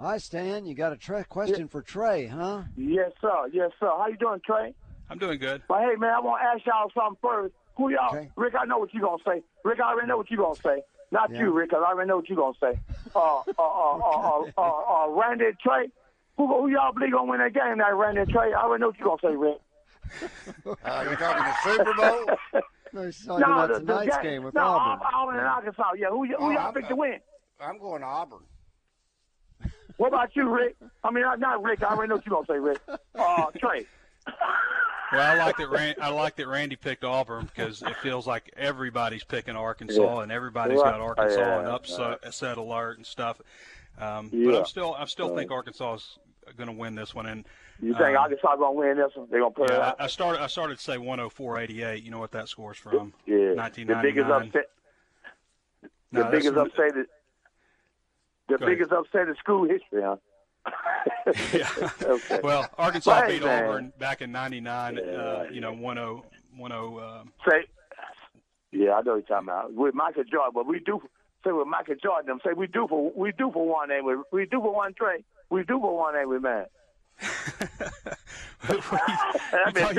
Hi, 0.00 0.18
Stan. 0.18 0.66
You 0.66 0.74
got 0.74 0.92
a 0.92 0.96
tre- 0.96 1.24
question 1.24 1.60
yeah. 1.60 1.66
for 1.66 1.82
Trey, 1.82 2.26
huh? 2.26 2.62
Yes, 2.76 3.12
sir. 3.20 3.48
Yes, 3.52 3.70
sir. 3.78 3.86
How 3.86 4.06
you 4.08 4.16
doing, 4.16 4.40
Trey? 4.44 4.74
I'm 5.10 5.18
doing 5.18 5.38
good. 5.38 5.62
Well, 5.68 5.80
hey, 5.80 5.96
man, 5.96 6.12
I 6.12 6.20
want 6.20 6.42
to 6.42 6.46
ask 6.46 6.66
y'all 6.66 6.90
something 6.94 7.18
first. 7.22 7.54
Who 7.76 7.90
y'all? 7.90 8.14
Okay. 8.14 8.30
Rick, 8.36 8.54
I 8.60 8.64
know 8.64 8.78
what 8.78 8.92
you 8.92 9.00
gonna 9.00 9.22
say. 9.24 9.42
Rick, 9.64 9.80
I 9.80 9.90
already 9.90 10.08
know 10.08 10.16
what 10.16 10.30
you 10.30 10.36
gonna 10.36 10.56
say. 10.56 10.82
Not 11.10 11.30
yeah. 11.30 11.40
you, 11.40 11.52
Rick, 11.52 11.70
cause 11.70 11.82
I 11.84 11.92
already 11.92 12.08
know 12.08 12.16
what 12.16 12.28
you 12.28 12.36
gonna 12.36 12.58
say. 12.60 12.78
Uh, 13.14 13.38
uh, 13.38 13.42
uh, 13.58 13.98
uh, 13.98 14.44
uh, 14.58 14.60
uh, 14.60 15.04
uh, 15.04 15.08
Randy 15.10 15.46
Trey. 15.62 15.88
Who, 16.36 16.46
who 16.46 16.68
y'all 16.70 16.92
believe 16.92 17.12
gonna 17.12 17.30
win 17.30 17.40
that 17.40 17.54
game? 17.54 17.78
That 17.78 17.94
Randy 17.94 18.30
Trey. 18.30 18.52
I 18.52 18.62
already 18.62 18.82
know 18.82 18.88
what 18.88 18.98
you 18.98 19.04
gonna 19.04 19.18
say, 19.22 19.36
Rick. 19.36 19.58
Uh, 20.84 21.06
you 21.10 21.16
talking 21.16 21.44
the 21.44 21.54
Super 21.62 21.94
Bowl? 21.94 22.62
no, 22.92 23.02
he's 23.04 23.24
talking 23.24 23.46
no, 23.46 23.52
about 23.52 23.68
the, 23.68 23.80
tonight's 23.80 24.16
the 24.16 24.22
game, 24.22 24.32
game 24.32 24.44
with 24.44 24.54
no, 24.54 24.62
Auburn. 24.62 25.06
Auburn 25.14 25.38
and 25.38 25.46
Arkansas. 25.46 25.92
Yeah, 25.98 26.08
who, 26.08 26.24
who 26.26 26.34
oh, 26.38 26.50
y'all 26.50 26.72
think 26.72 26.88
to 26.88 26.96
win? 26.96 27.18
I'm 27.60 27.78
going 27.78 28.02
Auburn. 28.02 28.40
What 29.96 30.08
about 30.08 30.34
you, 30.36 30.48
Rick? 30.48 30.76
I 31.02 31.10
mean, 31.10 31.24
not 31.38 31.62
Rick. 31.62 31.82
I 31.82 31.86
already 31.86 32.10
know 32.10 32.16
what 32.16 32.26
you're 32.26 32.44
gonna 32.44 32.46
say, 32.46 32.58
Rick. 32.58 32.80
Uh, 33.18 33.46
Trey. 33.58 33.84
Well, 35.12 35.22
I 35.22 35.34
like 35.44 35.56
that. 35.56 35.70
Rand, 35.70 35.96
I 36.00 36.10
like 36.10 36.36
that 36.36 36.46
Randy 36.46 36.76
picked 36.76 37.02
Auburn 37.02 37.46
because 37.46 37.82
it 37.82 37.96
feels 37.96 38.26
like 38.26 38.52
everybody's 38.56 39.24
picking 39.24 39.56
Arkansas 39.56 40.16
yeah. 40.16 40.22
and 40.22 40.30
everybody's 40.30 40.80
got 40.80 41.00
Arkansas 41.00 41.40
yeah, 41.40 41.58
and 41.60 41.68
upset 41.68 42.58
alert 42.58 42.98
and 42.98 43.06
stuff. 43.06 43.40
Um, 43.98 44.30
yeah. 44.32 44.50
But 44.50 44.58
I'm 44.58 44.66
still, 44.66 44.94
I 44.94 45.06
still 45.06 45.34
think 45.34 45.50
Arkansas 45.50 45.94
is 45.94 46.18
going 46.56 46.68
to 46.68 46.74
win 46.74 46.94
this 46.94 47.14
one. 47.14 47.26
And 47.26 47.44
you 47.80 47.94
think 47.94 48.10
um, 48.10 48.16
Arkansas 48.16 48.56
going 48.56 48.74
to 48.74 48.78
win 48.78 48.96
this 48.98 49.12
one? 49.14 49.28
They're 49.30 49.40
going 49.40 49.52
to 49.52 49.60
put 49.60 49.70
yeah, 49.70 49.76
it 49.76 49.82
out. 49.82 49.96
I 49.98 50.06
started, 50.08 50.42
I 50.42 50.46
started 50.46 50.76
to 50.76 50.82
say 50.82 50.96
104.88. 50.96 52.04
You 52.04 52.10
know 52.10 52.18
what 52.18 52.32
that 52.32 52.48
score's 52.48 52.78
from? 52.78 53.12
Yeah, 53.26 53.54
1999. 53.54 53.86
The 53.86 54.02
biggest 54.02 54.30
upset. 54.30 54.70
The 56.12 56.24
no, 56.24 56.30
biggest 56.30 56.56
upset. 56.56 56.96
Is, 56.96 57.06
the 58.48 58.58
biggest 58.58 58.90
ahead. 58.90 59.04
upset 59.04 59.28
in 59.28 59.36
school 59.36 59.68
history, 59.68 60.02
huh? 60.02 60.16
yeah. 61.52 61.90
okay. 62.02 62.40
Well, 62.42 62.68
Arkansas 62.76 63.26
beat 63.26 63.42
man. 63.42 63.64
Auburn 63.64 63.92
back 63.98 64.22
in 64.22 64.32
'99. 64.32 64.96
Yeah, 64.96 65.02
uh, 65.02 65.46
you 65.50 65.60
know, 65.60 65.72
10 65.72 66.22
10. 66.58 66.72
Um, 66.72 67.32
Say, 67.48 67.66
yeah, 68.72 68.94
I 68.94 69.02
know 69.02 69.12
what 69.12 69.16
you're 69.16 69.22
talking 69.22 69.48
about 69.48 69.72
with 69.72 69.94
Michael 69.94 70.24
Jordan, 70.24 70.52
but 70.54 70.66
we 70.66 70.80
do 70.80 71.00
say 71.44 71.52
with 71.52 71.66
Michael 71.66 71.94
Jordan, 72.02 72.26
them 72.26 72.40
say 72.44 72.52
we 72.54 72.66
do 72.66 72.86
for 72.88 73.12
we 73.16 73.32
do 73.32 73.50
for 73.52 73.66
one, 73.66 73.90
ain't 73.90 74.04
we? 74.04 74.16
We 74.32 74.46
do 74.46 74.60
for 74.60 74.74
one 74.74 74.94
trade. 74.94 75.24
We 75.50 75.62
do 75.64 75.78
for 75.80 75.96
one, 75.96 76.16
ain't 76.16 76.28
we, 76.28 76.38
man? 76.38 76.66
You, 78.68 78.80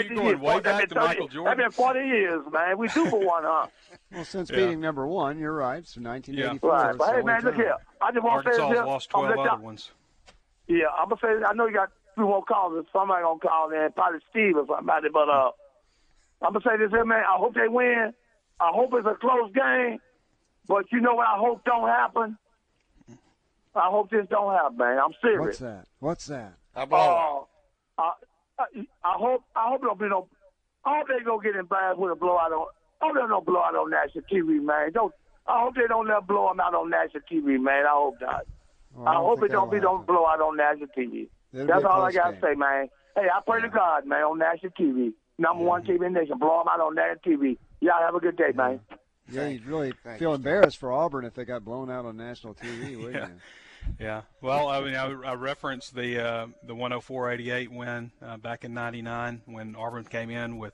you 0.04 0.16
going 0.16 0.40
way 0.40 0.60
back 0.60 0.88
to 0.90 0.96
30, 0.96 1.08
Michael 1.08 1.28
Jordan? 1.28 1.58
That's 1.58 1.76
been 1.76 1.86
40 1.86 2.00
years, 2.00 2.42
man. 2.52 2.78
We 2.78 2.88
do 2.90 3.10
for 3.10 3.20
one, 3.20 3.44
huh? 3.46 3.68
Well, 4.12 4.26
since 4.26 4.50
yeah. 4.50 4.56
beating 4.56 4.80
number 4.80 5.06
one, 5.06 5.38
you're 5.38 5.54
right. 5.54 5.86
So 5.86 6.02
1984. 6.02 6.72
Yeah. 6.72 6.76
Right. 6.76 6.98
But 6.98 7.16
hey, 7.16 7.22
man, 7.22 7.44
look 7.44 7.54
here. 7.54 7.76
I 8.02 8.12
just 8.12 8.24
want 8.24 8.44
to 8.44 8.54
say 8.54 8.58
this 8.58 8.70
here. 8.70 8.84
lost 8.84 9.10
12 9.12 9.26
other 9.26 9.36
y'all, 9.36 9.60
ones. 9.60 9.92
Yeah, 10.68 10.86
I'm 10.98 11.10
gonna 11.10 11.22
say. 11.22 11.46
I 11.46 11.54
know 11.54 11.68
you 11.68 11.76
got 11.76 11.92
three 12.16 12.26
more 12.26 12.44
calls. 12.44 12.84
Somebody 12.92 13.22
gonna 13.22 13.40
call 13.40 13.70
in, 13.70 13.92
probably 13.92 14.20
Steve 14.32 14.58
or 14.58 14.66
somebody. 14.68 15.10
But 15.14 15.30
uh, 15.30 15.52
I'm 16.42 16.54
gonna 16.54 16.66
say 16.68 16.78
this 16.78 16.90
here, 16.90 17.06
man. 17.06 17.20
I 17.20 17.38
hope 17.38 17.54
they 17.54 17.68
win. 17.68 18.14
I 18.60 18.72
hope 18.74 18.94
it's 18.96 19.06
a 19.06 19.14
close 19.14 19.52
game. 19.54 20.00
But 20.68 20.92
you 20.92 21.02
know 21.02 21.14
what? 21.14 21.28
I 21.28 21.38
hope 21.38 21.64
don't 21.66 21.88
happen. 21.88 22.38
I 23.76 23.90
hope 23.90 24.10
this 24.10 24.26
don't 24.30 24.54
happen, 24.54 24.78
man. 24.78 24.98
I'm 24.98 25.14
serious. 25.22 25.40
What's 25.40 25.60
that? 25.60 25.86
What's 26.00 26.26
that? 26.28 26.54
Uh, 26.76 27.44
I, 27.98 28.12
I, 28.60 28.66
I 29.04 29.14
hope 29.18 29.44
I 29.56 29.70
hope 29.70 29.82
don't 29.82 30.00
be 30.00 30.08
no. 30.08 30.28
I 30.86 30.98
hope 31.00 31.08
they 31.08 31.24
don't 31.24 31.44
get 31.44 31.56
embarrassed 31.56 32.00
with 32.00 32.12
a 32.12 32.16
blowout 32.16 32.52
on. 32.52 32.68
I 33.02 33.08
hope 33.08 33.16
they 33.16 33.28
don't 33.28 33.46
blow 33.46 33.60
out 33.60 33.76
on 33.76 33.90
national 33.90 34.24
TV, 34.32 34.62
man. 34.62 34.92
Don't. 34.94 35.14
I 35.48 35.62
hope 35.64 35.76
they 35.76 35.88
don't 35.88 36.08
let 36.08 36.28
blow 36.28 36.48
them 36.50 36.60
out 36.60 36.76
on 36.76 36.90
national 36.90 37.24
TV, 37.32 37.60
man. 37.60 37.86
I 37.86 37.94
hope 37.94 38.16
not. 38.22 38.46
Well, 38.96 39.08
I, 39.08 39.14
I 39.14 39.16
hope 39.16 39.44
it 39.44 39.52
don't 39.52 39.72
be 39.72 39.80
don't 39.80 40.06
blow 40.06 40.26
out 40.26 40.42
on 40.42 40.58
national 40.58 40.88
TV. 40.88 41.28
It'll 41.54 41.68
That's 41.68 41.86
all 41.86 42.04
I 42.04 42.12
gotta 42.12 42.34
game. 42.34 42.42
say, 42.42 42.56
man. 42.56 42.90
Hey, 43.16 43.28
I 43.34 43.42
pray 43.46 43.60
yeah. 43.60 43.66
to 43.66 43.70
God, 43.72 44.06
man, 44.06 44.24
on 44.24 44.38
national 44.38 44.72
TV, 44.72 45.14
number 45.38 45.64
yeah. 45.64 45.70
one 45.70 45.84
TV 45.84 46.06
in 46.06 46.14
the 46.14 46.20
nation. 46.22 46.38
Blow 46.38 46.60
them 46.60 46.68
out 46.72 46.80
on 46.80 46.96
national 46.96 47.38
TV. 47.38 47.58
Y'all 47.82 48.02
have 48.02 48.16
a 48.16 48.20
good 48.20 48.38
day, 48.38 48.52
man. 48.56 48.80
Yeah, 49.32 49.48
you'd 49.48 49.66
really 49.66 49.94
Thanks. 50.04 50.20
feel 50.20 50.34
embarrassed 50.34 50.78
for 50.78 50.92
Auburn 50.92 51.26
if 51.26 51.34
they 51.34 51.46
got 51.46 51.64
blown 51.64 51.90
out 51.90 52.06
on 52.06 52.18
national 52.18 52.56
TV, 52.56 52.98
wouldn't 52.98 53.14
yeah. 53.16 53.28
you? 53.28 53.34
Yeah. 54.00 54.22
Well, 54.42 54.68
I 54.68 54.82
mean, 54.82 54.96
I, 54.96 55.06
I 55.06 55.34
referenced 55.34 55.96
the 55.96 56.24
uh, 56.24 56.48
the 56.64 56.76
104-88 56.76 57.70
win 57.70 58.12
uh, 58.22 58.38
back 58.38 58.64
in 58.64 58.74
'99 58.74 59.42
when 59.46 59.76
Auburn 59.76 60.06
came 60.06 60.30
in 60.30 60.58
with 60.58 60.74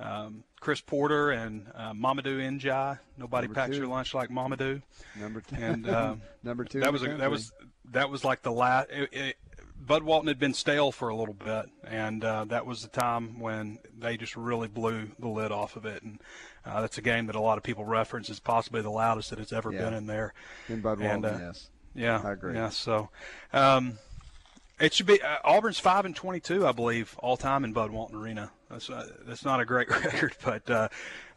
um, 0.00 0.44
Chris 0.60 0.80
Porter 0.80 1.30
and 1.30 1.66
uh, 1.74 1.92
Mamadou 1.92 2.38
N'diaye. 2.38 2.98
Nobody 3.16 3.46
Number 3.46 3.60
packs 3.60 3.72
two. 3.72 3.78
your 3.78 3.86
lunch 3.86 4.14
like 4.14 4.30
Mamadou. 4.30 4.82
Number 5.18 5.40
two. 5.40 5.56
And 5.56 5.88
um, 5.90 6.22
Number 6.42 6.64
two. 6.64 6.80
That 6.80 6.92
was 6.92 7.02
a, 7.02 7.16
that 7.16 7.30
was 7.30 7.52
that 7.92 8.10
was 8.10 8.24
like 8.24 8.42
the 8.42 8.52
last. 8.52 8.90
It, 8.90 9.08
it, 9.12 9.36
Bud 9.86 10.02
Walton 10.02 10.28
had 10.28 10.38
been 10.38 10.54
stale 10.54 10.92
for 10.92 11.08
a 11.08 11.16
little 11.16 11.34
bit, 11.34 11.66
and 11.86 12.24
uh, 12.24 12.44
that 12.46 12.64
was 12.64 12.82
the 12.82 12.88
time 12.88 13.38
when 13.38 13.78
they 13.98 14.16
just 14.16 14.34
really 14.34 14.68
blew 14.68 15.10
the 15.18 15.28
lid 15.28 15.52
off 15.52 15.76
of 15.76 15.84
it. 15.84 16.02
And 16.02 16.20
uh, 16.64 16.80
that's 16.80 16.96
a 16.96 17.02
game 17.02 17.26
that 17.26 17.34
a 17.34 17.40
lot 17.40 17.58
of 17.58 17.64
people 17.64 17.84
reference 17.84 18.30
as 18.30 18.40
possibly 18.40 18.80
the 18.80 18.90
loudest 18.90 19.30
that 19.30 19.38
it's 19.38 19.52
ever 19.52 19.72
yeah. 19.72 19.80
been 19.80 19.94
in 19.94 20.06
there. 20.06 20.32
In 20.68 20.80
Bud 20.80 21.00
Walton, 21.00 21.24
and, 21.24 21.26
uh, 21.26 21.38
yes. 21.46 21.68
Yeah, 21.94 22.20
I 22.24 22.32
agree. 22.32 22.54
Yeah, 22.54 22.70
so 22.70 23.10
um, 23.52 23.98
it 24.80 24.92
should 24.92 25.06
be 25.06 25.22
uh, 25.22 25.36
Auburn's 25.44 25.78
five 25.78 26.04
and 26.04 26.14
twenty-two, 26.14 26.66
I 26.66 26.72
believe, 26.72 27.16
all 27.18 27.36
time 27.36 27.64
in 27.64 27.72
Bud 27.72 27.90
Walton 27.90 28.18
Arena. 28.18 28.50
That's 28.68 28.90
uh, 28.90 29.08
that's 29.24 29.44
not 29.44 29.60
a 29.60 29.64
great 29.64 29.88
record, 30.04 30.34
but 30.44 30.68
uh, 30.68 30.88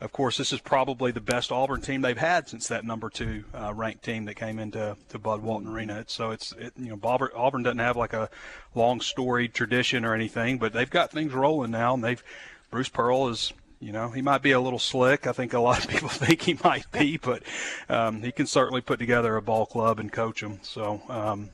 of 0.01 0.11
course, 0.11 0.37
this 0.37 0.51
is 0.51 0.59
probably 0.59 1.11
the 1.11 1.21
best 1.21 1.51
Auburn 1.51 1.81
team 1.81 2.01
they've 2.01 2.17
had 2.17 2.49
since 2.49 2.67
that 2.69 2.83
number 2.83 3.09
two 3.09 3.43
uh, 3.53 3.71
ranked 3.73 4.03
team 4.03 4.25
that 4.25 4.33
came 4.35 4.57
into 4.57 4.97
to 5.09 5.19
Bud 5.19 5.43
Walton 5.43 5.71
Arena. 5.71 6.03
So 6.07 6.31
it's 6.31 6.51
it, 6.53 6.73
you 6.77 6.89
know 6.89 6.99
Auburn, 7.03 7.29
Auburn 7.35 7.63
doesn't 7.63 7.77
have 7.77 7.95
like 7.95 8.13
a 8.13 8.29
long 8.73 9.01
storied 9.01 9.53
tradition 9.53 10.03
or 10.03 10.15
anything, 10.15 10.57
but 10.57 10.73
they've 10.73 10.89
got 10.89 11.11
things 11.11 11.33
rolling 11.33 11.71
now, 11.71 11.93
and 11.93 12.03
they've 12.03 12.23
Bruce 12.71 12.89
Pearl 12.89 13.29
is 13.29 13.53
you 13.79 13.91
know, 13.91 14.09
he 14.09 14.21
might 14.21 14.41
be 14.41 14.51
a 14.51 14.59
little 14.59 14.79
slick. 14.79 15.27
I 15.27 15.31
think 15.31 15.53
a 15.53 15.59
lot 15.59 15.83
of 15.83 15.89
people 15.89 16.09
think 16.09 16.41
he 16.41 16.57
might 16.63 16.91
be, 16.91 17.17
but 17.17 17.43
um, 17.89 18.21
he 18.21 18.31
can 18.31 18.47
certainly 18.47 18.81
put 18.81 18.99
together 18.99 19.35
a 19.35 19.41
ball 19.41 19.65
club 19.65 19.99
and 19.99 20.11
coach 20.11 20.41
them. 20.41 20.59
So 20.63 21.01
um, 21.09 21.49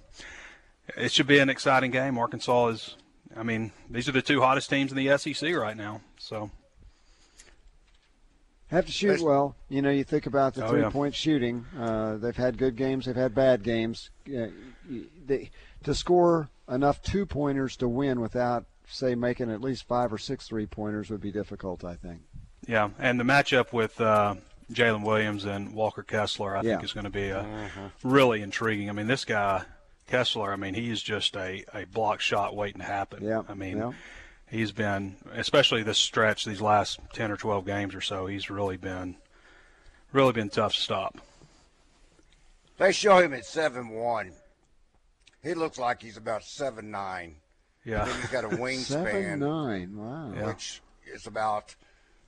it 0.98 1.12
should 1.12 1.27
be 1.27 1.39
an 1.39 1.50
exciting 1.50 1.92
game. 1.92 2.18
Arkansas 2.18 2.68
is, 2.68 2.96
I 3.36 3.44
mean, 3.44 3.72
these 3.89 4.08
are 4.08 4.13
the 4.13 4.22
two 4.22 4.42
hottest 4.42 4.70
teams 4.70 4.92
in 4.92 4.98
the 4.98 5.18
SEC 5.18 5.53
right 5.56 5.75
now. 5.75 6.01
So 6.18 6.50
have 8.74 8.86
to 8.86 8.92
shoot 8.92 9.22
well. 9.22 9.56
You 9.70 9.82
know, 9.82 9.92
you 9.92 10.03
think 10.03 10.25
about 10.25 10.56
the 10.56 10.65
oh, 10.65 10.70
three-point 10.70 11.13
yeah. 11.13 11.18
shooting. 11.18 11.65
Uh, 11.77 12.18
they've 12.18 12.36
had 12.36 12.58
good 12.58 12.75
games. 12.75 13.06
They've 13.06 13.15
had 13.15 13.36
bad 13.36 13.63
games. 13.63 14.10
Uh, 14.27 14.48
they, 15.25 15.51
to 15.84 15.94
score 15.94 16.50
enough 16.70 17.01
two-pointers 17.01 17.77
to 17.77 17.88
win 17.88 18.20
without 18.20 18.65
say 18.88 19.16
making 19.16 19.52
at 19.52 19.62
least 19.62 19.88
five 19.88 20.12
or 20.13 20.18
six 20.18 20.48
three 20.48 20.66
pointers 20.66 21.10
would 21.10 21.22
be 21.22 21.32
difficult. 21.32 21.84
I 21.84 21.96
think. 21.96 22.22
Yeah, 22.68 22.90
and 23.00 23.20
the 23.20 23.24
matchup 23.24 23.74
with 23.74 24.00
uh, 24.00 24.36
Jaylin 24.72 25.04
Williams 25.04 25.46
and 25.46 25.74
Walker 25.74 26.04
Kessler, 26.04 26.56
I 26.56 26.62
yeah. 26.62 26.72
think, 26.72 26.84
is 26.84 26.94
going 26.94 27.04
to 27.04 27.10
be 27.10 27.32
uh, 27.32 27.46
really 28.04 28.42
intriguing. 28.42 28.90
I 28.90 28.94
mean, 28.94 29.08
this 29.08 29.25
guy 29.25 29.66
Kessler, 30.08 30.52
I 30.54 30.56
mean, 30.56 30.74
he's 30.74 31.02
just 31.02 31.36
a, 31.36 31.63
a 31.74 31.86
block 31.86 32.20
shot 32.22 32.56
waiting 32.56 32.80
to 32.80 32.88
happen. 32.88 33.24
Yeah. 33.24 33.44
I 33.48 33.54
mean, 33.54 33.78
yeah. 33.78 33.92
he's 34.50 34.72
been, 34.72 35.16
especially 35.34 35.84
this 35.84 35.98
stretch, 35.98 36.46
these 36.46 36.62
last 36.62 37.00
ten 37.13 37.32
or 37.32 37.38
twelve 37.38 37.66
games 37.66 37.96
or 37.96 38.02
so, 38.02 38.28
he's 38.28 38.50
really 38.50 38.78
been, 38.78 39.16
really 40.12 40.34
been 40.34 40.50
tough 40.50 40.75
to 40.75 40.82
stop. 40.82 41.18
They 42.78 42.92
show 42.92 43.18
him 43.20 43.34
at 43.34 43.46
seven 43.46 43.90
one. 43.90 44.34
He 45.42 45.54
looks 45.54 45.78
like 45.78 46.02
he's 46.02 46.18
about 46.18 46.44
seven 46.44 46.92
nine. 46.92 47.36
Yeah. 47.86 48.04
And 48.04 48.12
then 48.12 48.22
he's 48.22 48.30
got 48.30 48.46
a 48.46 48.48
wingspan. 48.58 48.86
Seven 48.86 49.40
nine. 49.40 49.96
Wow. 49.96 50.32
Yeah. 50.36 50.48
Which 50.48 50.82
is 51.13 51.28
about, 51.28 51.75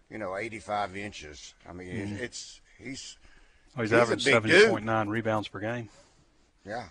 you 0.09 0.17
know, 0.17 0.35
85 0.37 0.97
inches. 0.97 1.53
I 1.67 1.73
mean, 1.73 1.87
mm-hmm. 1.87 2.23
it's 2.23 2.61
he's. 2.79 3.17
Oh, 3.77 3.81
he's, 3.81 3.91
he's 3.91 3.99
averaged 3.99 4.23
seven 4.23 4.69
point 4.69 4.85
nine 4.85 5.09
rebounds 5.09 5.47
per 5.47 5.59
game. 5.59 5.89
Yeah. 6.65 6.85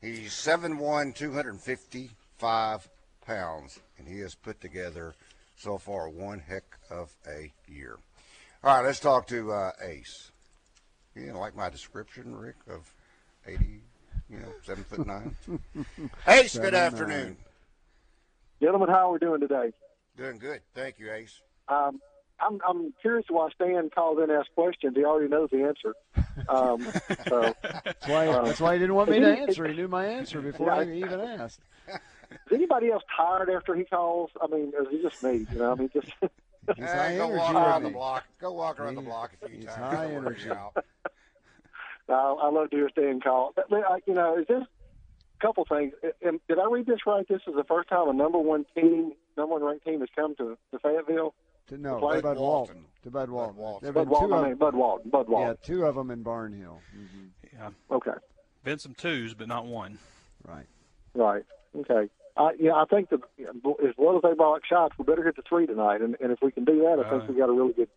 He's 0.00 0.32
7'1", 0.32 1.14
255 1.14 2.88
pounds, 3.26 3.80
and 3.98 4.08
he 4.08 4.20
has 4.20 4.34
put 4.34 4.60
together 4.60 5.14
so 5.56 5.76
far 5.76 6.08
one 6.08 6.38
heck 6.38 6.78
of 6.88 7.14
a 7.28 7.52
year. 7.68 7.98
All 8.64 8.76
right, 8.76 8.84
let's 8.84 8.98
talk 8.98 9.26
to 9.28 9.52
uh, 9.52 9.72
Ace. 9.82 10.30
You 11.14 11.22
didn't 11.22 11.36
like 11.36 11.54
my 11.54 11.68
description, 11.68 12.34
Rick, 12.34 12.56
of 12.68 12.94
80 13.46 13.82
yeah, 14.30 14.38
seven 14.62 14.84
foot 14.84 15.06
nine. 15.06 15.34
Ace, 16.28 16.52
seven 16.52 16.70
good 16.70 16.74
afternoon. 16.74 17.26
Nine. 17.26 17.36
Gentlemen, 18.62 18.88
how 18.88 19.10
are 19.10 19.12
we 19.12 19.18
doing 19.18 19.40
today? 19.40 19.72
Doing 20.16 20.38
good. 20.38 20.60
Thank 20.74 20.98
you, 20.98 21.10
Ace. 21.12 21.40
Um, 21.68 22.00
I'm, 22.40 22.60
I'm 22.66 22.94
curious 23.00 23.26
why 23.28 23.48
Stan 23.54 23.90
called 23.90 24.18
in 24.18 24.30
and 24.30 24.32
asked 24.32 24.50
questions. 24.54 24.96
He 24.96 25.04
already 25.04 25.28
knows 25.28 25.50
the 25.50 25.62
answer. 25.62 25.94
Um, 26.48 26.82
so, 27.28 27.54
that's, 27.62 28.06
why, 28.06 28.28
uh, 28.28 28.44
that's 28.44 28.60
why 28.60 28.74
he 28.74 28.78
didn't 28.78 28.94
want 28.94 29.10
me 29.10 29.20
to 29.20 29.38
answer. 29.38 29.66
He 29.66 29.74
knew 29.74 29.88
my 29.88 30.06
answer 30.06 30.40
before 30.40 30.70
I, 30.70 30.84
he 30.84 30.98
even 30.98 31.20
asked. 31.20 31.60
Is 31.88 32.52
anybody 32.52 32.90
else 32.90 33.02
tired 33.16 33.50
after 33.50 33.74
he 33.74 33.84
calls? 33.84 34.30
I 34.40 34.46
mean, 34.46 34.72
is 34.80 34.88
he 34.90 35.02
just 35.02 35.22
me? 35.22 35.46
You 35.52 35.58
know, 35.58 35.72
I 35.72 35.74
mean, 35.74 35.90
just. 35.92 36.12
He's 36.76 36.84
hey, 36.84 36.84
high 36.86 37.16
go 37.16 37.24
energy. 37.24 37.38
Walk 37.38 37.54
around 37.54 37.82
the 37.82 37.90
block. 37.90 38.24
Go 38.40 38.52
walk 38.52 38.80
around 38.80 38.90
he, 38.90 38.94
the 38.96 39.02
block 39.02 39.32
a 39.42 39.48
few 39.48 39.56
he's 39.56 39.66
times. 39.66 39.96
High 39.96 40.12
energy. 40.12 40.50
Out. 40.50 40.84
I, 42.10 42.32
I 42.42 42.50
love 42.50 42.70
to 42.70 42.76
hear 42.76 42.88
Stan 42.90 43.20
call. 43.20 43.54
You 44.06 44.14
know, 44.14 44.38
is 44.38 44.46
this 44.46 44.62
a 44.62 45.46
couple 45.46 45.64
things? 45.64 45.92
Did 46.22 46.58
I 46.58 46.68
read 46.70 46.86
this 46.86 47.00
right? 47.06 47.26
This 47.28 47.42
is 47.46 47.54
the 47.54 47.64
first 47.64 47.88
time 47.88 48.08
a 48.08 48.12
number 48.12 48.38
one 48.38 48.64
team, 48.74 49.12
number 49.36 49.54
one 49.54 49.64
ranked 49.64 49.84
team 49.84 50.00
has 50.00 50.08
come 50.14 50.34
to, 50.36 50.56
to 50.72 50.78
Fayetteville. 50.78 51.34
To, 51.68 51.78
no, 51.78 51.94
to 51.94 52.00
Bud, 52.00 52.22
Bud 52.22 52.38
Walton. 52.38 52.40
Walton. 52.40 52.84
To 53.04 53.10
Bud 53.10 53.30
Walton. 53.30 53.54
Bud 53.54 53.62
Walton. 53.62 53.92
Bud 53.92 54.08
Walton, 54.08 54.32
I 54.32 54.48
mean, 54.48 54.56
Bud 54.56 54.74
Walton. 54.74 55.10
Bud 55.10 55.28
Walton. 55.28 55.48
Yeah, 55.48 55.66
two 55.66 55.84
of 55.84 55.94
them 55.94 56.10
in 56.10 56.24
Barnhill. 56.24 56.78
Mm-hmm. 56.96 57.26
Yeah. 57.52 57.70
Okay. 57.90 58.18
Been 58.64 58.78
some 58.78 58.94
twos, 58.94 59.34
but 59.34 59.48
not 59.48 59.66
one. 59.66 59.98
Right. 60.46 60.66
Right. 61.14 61.44
Okay. 61.76 62.10
I, 62.36 62.52
yeah, 62.58 62.74
I 62.74 62.84
think 62.86 63.10
that 63.10 63.20
as 63.38 63.94
well 63.96 64.16
as 64.16 64.22
they 64.22 64.34
block 64.34 64.62
shots, 64.68 64.94
we 64.98 65.04
better 65.04 65.24
hit 65.24 65.36
the 65.36 65.42
three 65.48 65.66
tonight, 65.66 66.00
and, 66.00 66.16
and 66.20 66.32
if 66.32 66.38
we 66.42 66.50
can 66.50 66.64
do 66.64 66.80
that, 66.80 67.04
I 67.04 67.08
uh, 67.08 67.18
think 67.18 67.30
we 67.30 67.36
got 67.36 67.48
a 67.48 67.52
really 67.52 67.72
good 67.72 67.88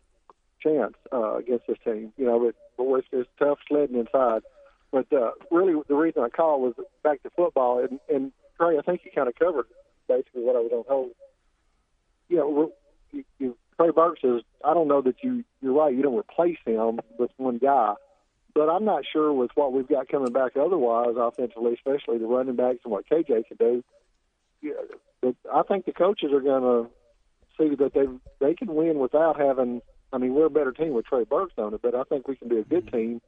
chance 0.64 0.94
uh, 1.12 1.36
against 1.36 1.66
this 1.66 1.78
team. 1.84 2.12
You 2.16 2.26
know, 2.26 2.52
but 2.76 2.84
it's, 2.98 3.08
it's 3.12 3.30
tough 3.38 3.58
sledding 3.68 3.98
inside. 3.98 4.42
But 4.90 5.12
uh, 5.12 5.32
really, 5.50 5.74
the 5.88 5.94
reason 5.94 6.22
I 6.22 6.28
called 6.28 6.62
was 6.62 6.86
back 7.02 7.22
to 7.24 7.30
football, 7.30 7.80
and, 7.80 7.98
and 8.08 8.32
Trey, 8.56 8.78
I 8.78 8.82
think 8.82 9.00
you 9.04 9.10
kind 9.14 9.28
of 9.28 9.34
covered 9.34 9.66
basically 10.08 10.42
what 10.42 10.56
I 10.56 10.60
was 10.60 10.70
on 10.72 10.84
hold. 10.88 11.10
You 12.28 12.36
know, 12.36 12.72
you, 13.12 13.24
you, 13.38 13.56
Trey 13.76 13.90
Burke 13.90 14.18
says, 14.20 14.42
I 14.64 14.72
don't 14.74 14.88
know 14.88 15.02
that 15.02 15.16
you 15.22 15.44
you're 15.60 15.72
right. 15.72 15.94
You 15.94 16.02
don't 16.02 16.16
replace 16.16 16.58
him 16.64 17.00
with 17.18 17.30
one 17.36 17.58
guy, 17.58 17.94
but 18.54 18.68
I'm 18.68 18.84
not 18.84 19.04
sure 19.10 19.32
with 19.32 19.50
what 19.54 19.72
we've 19.72 19.88
got 19.88 20.08
coming 20.08 20.32
back 20.32 20.52
otherwise 20.56 21.14
offensively, 21.16 21.74
especially 21.74 22.18
the 22.18 22.26
running 22.26 22.56
backs 22.56 22.78
and 22.84 22.92
what 22.92 23.08
KJ 23.08 23.48
can 23.48 23.56
do. 23.58 23.84
Yeah, 24.62 24.74
but 25.20 25.34
I 25.52 25.62
think 25.62 25.86
the 25.86 25.92
coaches 25.92 26.30
are 26.32 26.40
going 26.40 26.62
to 26.62 26.90
see 27.58 27.74
that 27.76 27.94
they 27.94 28.06
they 28.40 28.54
can 28.54 28.74
win 28.74 28.98
without 28.98 29.40
having 29.40 29.82
I 30.14 30.18
mean, 30.18 30.32
we're 30.32 30.46
a 30.46 30.50
better 30.50 30.70
team 30.70 30.94
with 30.94 31.06
Trey 31.06 31.24
Burks 31.24 31.54
on 31.58 31.74
it, 31.74 31.82
but 31.82 31.96
I 31.96 32.04
think 32.04 32.28
we 32.28 32.36
can 32.36 32.48
be 32.48 32.58
a 32.58 32.62
good 32.62 32.90
team. 32.92 33.20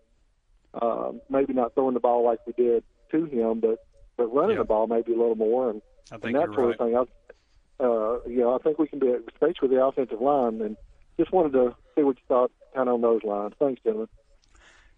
Uh, 0.72 1.12
maybe 1.28 1.52
not 1.52 1.74
throwing 1.74 1.94
the 1.94 2.00
ball 2.00 2.24
like 2.24 2.38
we 2.46 2.52
did 2.52 2.84
to 3.10 3.24
him, 3.24 3.58
but 3.60 3.84
but 4.16 4.32
running 4.32 4.52
yeah. 4.56 4.62
the 4.62 4.64
ball 4.64 4.86
maybe 4.86 5.12
a 5.12 5.16
little 5.16 5.34
more 5.34 5.70
and, 5.70 5.82
i 6.12 6.14
and 6.14 6.34
that 6.34 6.46
sort 6.54 6.58
right. 6.58 6.70
of 6.70 6.78
thing. 6.78 6.96
I, 6.96 7.84
uh, 7.84 8.18
you 8.26 8.38
know, 8.38 8.54
I 8.54 8.58
think 8.58 8.78
we 8.78 8.86
can 8.86 9.00
be, 9.00 9.08
especially 9.08 9.68
with 9.68 9.70
the 9.72 9.84
offensive 9.84 10.20
line, 10.20 10.60
and 10.62 10.76
just 11.18 11.32
wanted 11.32 11.52
to 11.54 11.74
see 11.94 12.02
what 12.02 12.16
you 12.16 12.22
thought 12.28 12.52
kind 12.74 12.88
of 12.88 12.94
on 12.94 13.00
those 13.00 13.24
lines. 13.24 13.54
Thanks, 13.58 13.82
gentlemen. 13.82 14.08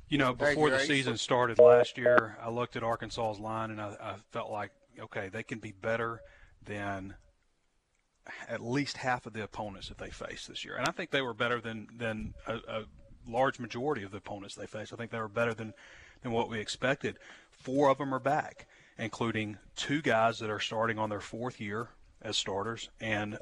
You 0.09 0.19
know, 0.19 0.35
before 0.35 0.71
the 0.71 0.81
season 0.81 1.17
started 1.17 1.59
last 1.59 1.97
year, 1.97 2.37
I 2.43 2.51
looked 2.51 2.77
at 2.77 2.83
Arkansas's 2.83 3.41
line 3.41 3.71
and 3.71 3.81
I, 3.81 3.97
I 4.01 4.15
felt 4.31 4.51
like, 4.51 4.73
okay, 4.99 5.29
they 5.29 5.43
can 5.43 5.59
be 5.59 5.73
better 5.73 6.21
than 6.65 7.15
at 8.49 8.61
least 8.61 8.97
half 8.97 9.27
of 9.27 9.33
the 9.33 9.43
opponents 9.43 9.89
that 9.89 9.99
they 9.99 10.11
faced 10.11 10.49
this 10.49 10.65
year. 10.65 10.77
And 10.77 10.87
I 10.87 10.93
think 10.93 11.11
they 11.11 11.23
were 11.23 11.35
better 11.35 11.61
than 11.61 11.89
than 11.97 12.35
a, 12.47 12.57
a 12.69 12.85
large 13.27 13.59
majority 13.59 14.03
of 14.03 14.11
the 14.11 14.19
opponents 14.19 14.55
they 14.55 14.67
faced. 14.67 14.93
I 14.93 14.97
think 14.97 15.11
they 15.11 15.21
were 15.21 15.29
better 15.29 15.55
than 15.55 15.75
than 16.23 16.33
what 16.33 16.49
we 16.49 16.61
expected. 16.61 17.17
Four 17.51 17.91
of 17.91 17.99
them 17.99 18.15
are 18.15 18.21
back, 18.21 18.67
including 18.99 19.59
two 19.77 20.03
guys 20.03 20.39
that 20.39 20.51
are 20.51 20.61
starting 20.61 20.99
on 20.99 21.11
their 21.11 21.21
fourth 21.21 21.61
year 21.61 21.91
as 22.23 22.37
starters, 22.37 22.89
and 23.01 23.39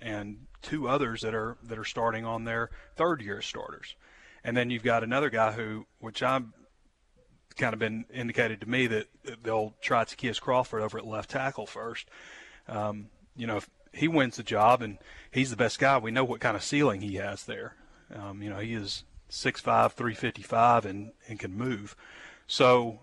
and 0.00 0.46
two 0.62 0.88
others 0.88 1.22
that 1.22 1.34
are 1.34 1.56
that 1.64 1.78
are 1.78 1.84
starting 1.84 2.24
on 2.24 2.44
their 2.44 2.70
third 2.96 3.22
year 3.22 3.38
as 3.38 3.46
starters. 3.46 3.96
And 4.44 4.56
then 4.56 4.70
you've 4.70 4.84
got 4.84 5.02
another 5.02 5.28
guy 5.28 5.52
who, 5.52 5.86
which 5.98 6.22
I'm 6.22 6.52
kind 7.56 7.72
of 7.72 7.80
been 7.80 8.04
indicated 8.12 8.60
to 8.60 8.68
me 8.68 8.86
that 8.86 9.08
they'll 9.42 9.74
try 9.80 10.04
to 10.04 10.10
Zacchaeus 10.10 10.38
Crawford 10.38 10.82
over 10.82 10.98
at 10.98 11.06
left 11.06 11.30
tackle 11.30 11.66
first. 11.66 12.08
Um, 12.68 13.06
you 13.34 13.46
know, 13.46 13.56
if 13.56 13.68
he 13.96 14.08
wins 14.08 14.36
the 14.36 14.42
job 14.42 14.82
and 14.82 14.98
he's 15.30 15.50
the 15.50 15.56
best 15.56 15.78
guy, 15.78 15.98
we 15.98 16.10
know 16.10 16.24
what 16.24 16.40
kind 16.40 16.56
of 16.56 16.62
ceiling 16.62 17.00
he 17.00 17.16
has 17.16 17.44
there. 17.44 17.74
Um, 18.14 18.42
you 18.42 18.50
know, 18.50 18.58
he 18.58 18.74
is 18.74 19.04
6'5", 19.30 19.92
355 19.92 20.86
and, 20.86 21.12
and 21.28 21.38
can 21.38 21.56
move. 21.56 21.96
So 22.46 23.00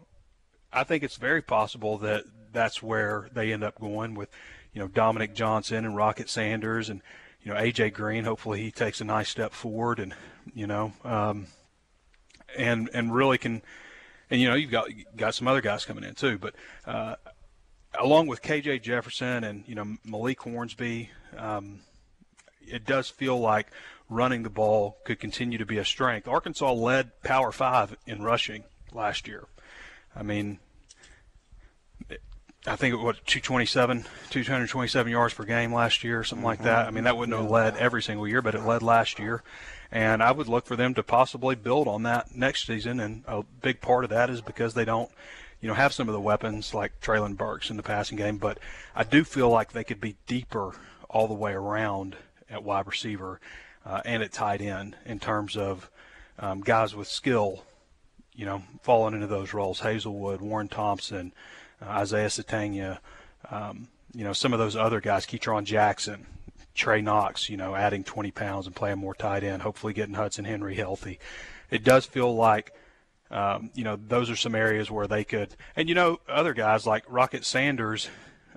I 0.72 0.84
think 0.84 1.04
it's 1.04 1.18
very 1.18 1.42
possible 1.42 1.98
that 2.00 2.24
that's 2.52 2.82
where 2.82 3.30
they 3.34 3.52
end 3.52 3.64
up 3.64 3.80
going 3.80 4.16
with, 4.16 4.30
you 4.74 4.82
know, 4.82 4.88
Dominique 4.88 5.34
Johnson 5.34 5.86
and 5.86 5.96
Rocket 5.96 6.30
Sanders 6.30 6.90
and, 6.90 7.02
you 7.42 7.54
know, 7.54 7.60
AJ 7.60 7.94
Green. 7.94 8.24
Hopefully 8.24 8.62
he 8.62 8.72
takes 8.72 9.02
a 9.02 9.04
nice 9.04 9.30
step 9.30 9.52
forward 9.52 10.00
and, 10.00 10.14
you 10.54 10.68
know, 10.68 10.94
um, 11.04 11.48
and 12.58 12.90
and 12.94 13.14
really 13.14 13.38
can, 13.38 13.62
and 14.30 14.42
you 14.42 14.48
know 14.48 14.56
you've 14.56 14.72
got 14.72 14.88
got 15.16 15.36
some 15.36 15.48
other 15.48 15.62
guys 15.62 15.86
coming 15.86 16.04
in 16.04 16.16
too, 16.16 16.38
but 16.38 16.56
uh, 16.86 17.16
along 18.00 18.28
with 18.28 18.42
KJ 18.42 18.82
Jefferson 18.82 19.44
and 19.44 19.64
you 19.68 19.76
know 19.76 19.98
Malik 20.04 20.42
Hornsby, 20.42 21.10
um, 21.38 21.82
it 22.62 22.86
does 22.86 23.10
feel 23.10 23.40
like 23.40 23.68
running 24.10 24.44
the 24.44 24.50
ball 24.50 24.98
could 25.06 25.20
continue 25.20 25.58
to 25.58 25.66
be 25.66 25.78
a 25.78 25.86
strength. 25.86 26.28
Arkansas 26.28 26.72
led 26.72 27.22
Power 27.24 27.52
Five 27.52 27.96
in 28.06 28.22
rushing 28.22 28.64
last 28.92 29.28
year. 29.28 29.48
I 30.16 30.24
mean, 30.24 30.60
I 32.66 32.78
think 32.78 32.94
it 32.94 32.98
was 32.98 33.18
227, 33.26 34.06
227 34.30 35.12
yards 35.12 35.34
per 35.34 35.44
game 35.44 35.74
last 35.74 36.04
year, 36.04 36.24
something 36.24 36.46
like 36.46 36.64
that. 36.64 36.88
I 36.88 36.92
mean, 36.92 37.04
that 37.04 37.18
wouldn't 37.18 37.38
have 37.38 37.50
led 37.50 37.76
every 37.76 38.02
single 38.02 38.26
year, 38.26 38.42
but 38.42 38.56
it 38.56 38.64
led 38.64 38.82
last 38.82 39.20
year. 39.20 39.44
And 39.92 40.24
I 40.24 40.32
would 40.32 40.48
look 40.48 40.66
for 40.66 40.78
them 40.78 40.94
to 40.94 41.04
possibly 41.04 41.56
build 41.56 41.90
on 41.90 42.04
that 42.04 42.36
next 42.36 42.66
season. 42.66 43.02
And 43.02 43.24
a 43.28 43.44
big 43.62 43.82
part 43.82 44.06
of 44.06 44.10
that 44.12 44.30
is 44.30 44.40
because 44.40 44.76
they 44.76 44.86
don't, 44.86 45.12
you 45.64 45.70
know, 45.70 45.76
have 45.76 45.94
some 45.94 46.10
of 46.10 46.14
the 46.14 46.20
weapons 46.20 46.74
like 46.74 47.00
Treylon 47.00 47.38
Burks 47.38 47.70
in 47.70 47.78
the 47.78 47.84
passing 47.84 48.18
game. 48.18 48.38
But 48.38 48.60
I 48.94 49.06
do 49.06 49.24
feel 49.24 49.50
like 49.50 49.72
they 49.72 49.86
could 49.86 50.02
be 50.02 50.18
deeper 50.28 50.76
all 51.10 51.30
the 51.30 51.34
way 51.34 51.54
around 51.54 52.18
at 52.50 52.66
wide 52.66 52.86
receiver 52.86 53.40
uh, 53.86 54.02
and 54.04 54.22
at 54.22 54.34
tight 54.34 54.60
end 54.60 54.98
in 55.06 55.22
terms 55.22 55.56
of 55.56 55.90
um, 56.38 56.60
guys 56.60 56.94
with 56.94 57.08
skill, 57.08 57.64
you 58.36 58.46
know, 58.46 58.62
falling 58.82 59.14
into 59.14 59.28
those 59.28 59.54
roles. 59.54 59.80
Haselwood, 59.80 60.42
Warren 60.42 60.68
Thompson, 60.68 61.32
uh, 61.82 61.92
Isaiah 61.92 62.28
Sategna, 62.28 62.98
um, 63.50 63.88
you 64.14 64.26
know, 64.26 64.34
some 64.34 64.52
of 64.52 64.60
those 64.60 64.76
other 64.76 65.00
guys, 65.00 65.26
Ketron 65.26 65.64
Jackson, 65.64 66.26
Trey 66.76 67.00
Knox, 67.00 67.48
you 67.48 67.56
know, 67.56 67.74
adding 67.74 68.04
20 68.04 68.32
pounds 68.32 68.68
and 68.68 68.76
playing 68.76 68.98
more 68.98 69.16
tight 69.16 69.46
end, 69.46 69.62
hopefully 69.62 69.94
getting 69.94 70.16
Hudson 70.16 70.44
Henry 70.44 70.76
healthy. 70.76 71.20
It 71.72 71.86
does 71.86 72.06
feel 72.06 72.36
like, 72.36 72.74
um, 73.34 73.72
you 73.74 73.84
know, 73.84 73.98
those 74.08 74.30
are 74.30 74.36
some 74.36 74.54
areas 74.54 74.92
where 74.92 75.08
they 75.08 75.24
could, 75.24 75.56
and 75.76 75.90
you 75.90 75.96
know, 75.96 76.20
other 76.30 76.54
guys 76.54 76.86
like 76.86 77.04
Rocket 77.08 77.44
Sanders, 77.44 78.10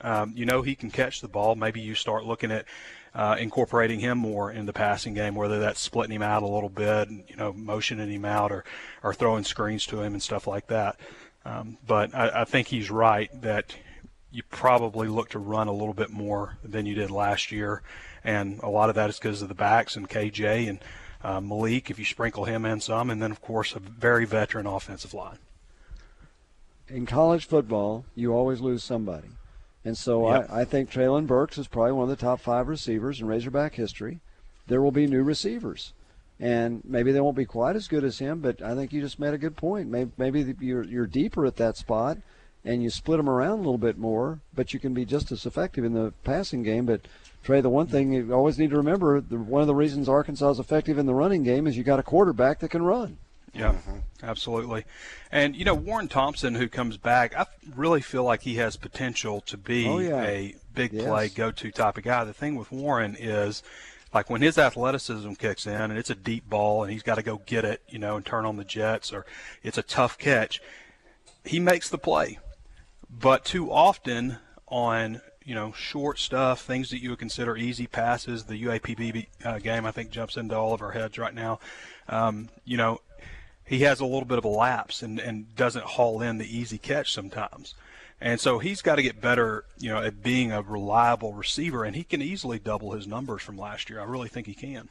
um, 0.02 0.34
you 0.36 0.44
know, 0.44 0.60
he 0.60 0.74
can 0.74 0.90
catch 0.90 1.22
the 1.22 1.28
ball. 1.28 1.54
Maybe 1.54 1.80
you 1.80 1.94
start 1.94 2.26
looking 2.26 2.52
at 2.52 2.66
uh, 3.14 3.36
incorporating 3.40 4.00
him 4.00 4.18
more 4.18 4.52
in 4.52 4.66
the 4.66 4.74
passing 4.74 5.14
game, 5.14 5.34
whether 5.34 5.58
that's 5.58 5.80
splitting 5.80 6.14
him 6.14 6.22
out 6.22 6.42
a 6.42 6.46
little 6.46 6.68
bit, 6.68 7.08
and, 7.08 7.24
you 7.26 7.36
know, 7.36 7.54
motioning 7.54 8.10
him 8.10 8.26
out 8.26 8.52
or, 8.52 8.64
or 9.02 9.14
throwing 9.14 9.44
screens 9.44 9.86
to 9.86 10.02
him 10.02 10.12
and 10.12 10.22
stuff 10.22 10.46
like 10.46 10.66
that. 10.66 11.00
Um, 11.46 11.78
but 11.86 12.14
I, 12.14 12.42
I 12.42 12.44
think 12.44 12.68
he's 12.68 12.90
right 12.90 13.30
that 13.40 13.74
you 14.30 14.42
probably 14.50 15.08
look 15.08 15.30
to 15.30 15.38
run 15.38 15.68
a 15.68 15.72
little 15.72 15.94
bit 15.94 16.10
more 16.10 16.58
than 16.62 16.84
you 16.84 16.94
did 16.94 17.10
last 17.10 17.50
year, 17.50 17.80
and 18.22 18.60
a 18.62 18.68
lot 18.68 18.90
of 18.90 18.94
that 18.96 19.08
is 19.08 19.18
because 19.18 19.40
of 19.40 19.48
the 19.48 19.54
backs 19.54 19.96
and 19.96 20.06
KJ 20.06 20.68
and 20.68 20.80
uh, 21.26 21.40
Malik. 21.40 21.90
If 21.90 21.98
you 21.98 22.04
sprinkle 22.04 22.44
him 22.44 22.64
in 22.64 22.80
some, 22.80 23.10
and 23.10 23.20
then 23.20 23.32
of 23.32 23.42
course 23.42 23.74
a 23.74 23.80
very 23.80 24.24
veteran 24.24 24.66
offensive 24.66 25.12
line. 25.12 25.38
In 26.88 27.04
college 27.04 27.46
football, 27.46 28.04
you 28.14 28.32
always 28.32 28.60
lose 28.60 28.84
somebody, 28.84 29.28
and 29.84 29.98
so 29.98 30.30
Yep. 30.30 30.50
I, 30.50 30.60
I 30.60 30.64
think 30.64 30.88
Treylon 30.90 31.26
Burks 31.26 31.58
is 31.58 31.66
probably 31.66 31.92
one 31.92 32.04
of 32.04 32.16
the 32.16 32.24
top 32.24 32.40
five 32.40 32.68
receivers 32.68 33.20
in 33.20 33.26
Razorback 33.26 33.74
history. 33.74 34.20
There 34.68 34.80
will 34.80 34.92
be 34.92 35.06
new 35.08 35.24
receivers, 35.24 35.92
and 36.38 36.82
maybe 36.84 37.10
they 37.10 37.20
won't 37.20 37.36
be 37.36 37.44
quite 37.44 37.74
as 37.74 37.88
good 37.88 38.04
as 38.04 38.18
him. 38.18 38.40
But 38.40 38.62
I 38.62 38.76
think 38.76 38.92
you 38.92 39.00
just 39.00 39.18
made 39.18 39.34
a 39.34 39.38
good 39.38 39.56
point. 39.56 39.88
Maybe, 39.88 40.12
maybe 40.16 40.54
you're 40.60 40.84
you're 40.84 41.06
deeper 41.06 41.44
at 41.44 41.56
that 41.56 41.76
spot, 41.76 42.18
and 42.66 42.82
you 42.82 42.90
split 42.90 43.16
them 43.16 43.30
around 43.30 43.52
a 43.52 43.62
little 43.62 43.78
bit 43.78 43.96
more. 43.96 44.40
But 44.54 44.74
you 44.74 44.80
can 44.80 44.92
be 44.92 45.06
just 45.06 45.32
as 45.32 45.46
effective 45.46 45.84
in 45.84 45.94
the 45.94 46.12
passing 46.24 46.62
game. 46.62 46.84
But 46.84 47.00
Trey, 47.42 47.62
the 47.62 47.70
one 47.70 47.86
thing 47.86 48.12
you 48.12 48.34
always 48.34 48.58
need 48.58 48.70
to 48.70 48.76
remember: 48.76 49.20
the, 49.22 49.38
one 49.38 49.62
of 49.62 49.66
the 49.68 49.74
reasons 49.74 50.08
Arkansas 50.08 50.50
is 50.50 50.58
effective 50.58 50.98
in 50.98 51.06
the 51.06 51.14
running 51.14 51.42
game 51.44 51.66
is 51.66 51.76
you 51.78 51.84
got 51.84 51.98
a 52.00 52.02
quarterback 52.02 52.58
that 52.58 52.68
can 52.70 52.82
run. 52.82 53.16
Yeah, 53.54 53.74
absolutely. 54.22 54.84
And 55.32 55.56
you 55.56 55.64
know 55.64 55.74
Warren 55.74 56.08
Thompson, 56.08 56.56
who 56.56 56.68
comes 56.68 56.98
back, 56.98 57.34
I 57.34 57.46
really 57.74 58.02
feel 58.02 58.22
like 58.24 58.42
he 58.42 58.56
has 58.56 58.76
potential 58.76 59.40
to 59.42 59.56
be 59.56 59.86
Oh, 59.88 59.98
yeah. 59.98 60.22
a 60.24 60.54
big 60.74 60.92
Yes. 60.92 61.04
play, 61.04 61.28
go-to 61.30 61.70
type 61.70 61.96
of 61.96 62.04
guy. 62.04 62.24
The 62.24 62.34
thing 62.34 62.56
with 62.56 62.70
Warren 62.70 63.16
is, 63.18 63.62
like 64.12 64.28
when 64.28 64.42
his 64.42 64.58
athleticism 64.58 65.32
kicks 65.34 65.66
in 65.66 65.72
and 65.80 65.96
it's 65.96 66.10
a 66.10 66.14
deep 66.14 66.50
ball 66.50 66.82
and 66.82 66.92
he's 66.92 67.02
got 67.02 67.14
to 67.14 67.22
go 67.22 67.40
get 67.46 67.64
it, 67.64 67.80
you 67.88 67.98
know, 67.98 68.16
and 68.16 68.26
turn 68.26 68.44
on 68.44 68.56
the 68.56 68.64
jets, 68.64 69.10
or 69.10 69.24
it's 69.62 69.78
a 69.78 69.82
tough 69.82 70.18
catch, 70.18 70.60
he 71.44 71.58
makes 71.58 71.88
the 71.88 71.96
play. 71.98 72.38
But 73.10 73.44
too 73.44 73.70
often 73.70 74.38
on 74.68 75.20
you 75.44 75.54
know 75.54 75.72
short 75.72 76.18
stuff, 76.18 76.62
things 76.62 76.90
that 76.90 77.00
you 77.00 77.10
would 77.10 77.18
consider 77.18 77.56
easy 77.56 77.86
passes, 77.86 78.44
the 78.44 78.62
UAPB 78.64 79.26
uh, 79.44 79.58
game 79.58 79.86
I 79.86 79.92
think 79.92 80.10
jumps 80.10 80.36
into 80.36 80.56
all 80.56 80.74
of 80.74 80.82
our 80.82 80.92
heads 80.92 81.18
right 81.18 81.34
now. 81.34 81.60
Um, 82.08 82.48
you 82.64 82.76
know, 82.76 83.00
he 83.64 83.80
has 83.80 84.00
a 84.00 84.04
little 84.04 84.24
bit 84.24 84.38
of 84.38 84.44
a 84.44 84.48
lapse 84.48 85.02
and, 85.02 85.18
and 85.18 85.54
doesn't 85.54 85.84
haul 85.84 86.20
in 86.20 86.38
the 86.38 86.56
easy 86.56 86.78
catch 86.78 87.12
sometimes. 87.12 87.74
And 88.20 88.40
so 88.40 88.58
he's 88.58 88.80
got 88.80 88.96
to 88.96 89.02
get 89.02 89.20
better, 89.20 89.64
you 89.78 89.90
know, 89.90 90.02
at 90.02 90.22
being 90.22 90.50
a 90.50 90.62
reliable 90.62 91.34
receiver, 91.34 91.84
and 91.84 91.94
he 91.94 92.02
can 92.02 92.22
easily 92.22 92.58
double 92.58 92.92
his 92.92 93.06
numbers 93.06 93.42
from 93.42 93.58
last 93.58 93.90
year. 93.90 94.00
I 94.00 94.04
really 94.04 94.28
think 94.28 94.46
he 94.46 94.54
can. 94.54 94.88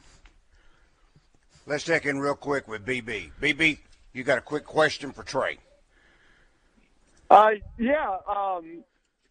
Let's 1.66 1.82
check 1.82 2.06
in 2.06 2.20
real 2.20 2.36
quick 2.36 2.68
with 2.68 2.86
BB. 2.86 3.32
BB, 3.40 3.78
you 4.12 4.22
got 4.22 4.38
a 4.38 4.42
quick 4.42 4.64
question 4.64 5.10
for 5.10 5.24
Trey. 5.24 5.58
Uh, 7.30 7.50
yeah. 7.78 8.16
Um, 8.28 8.84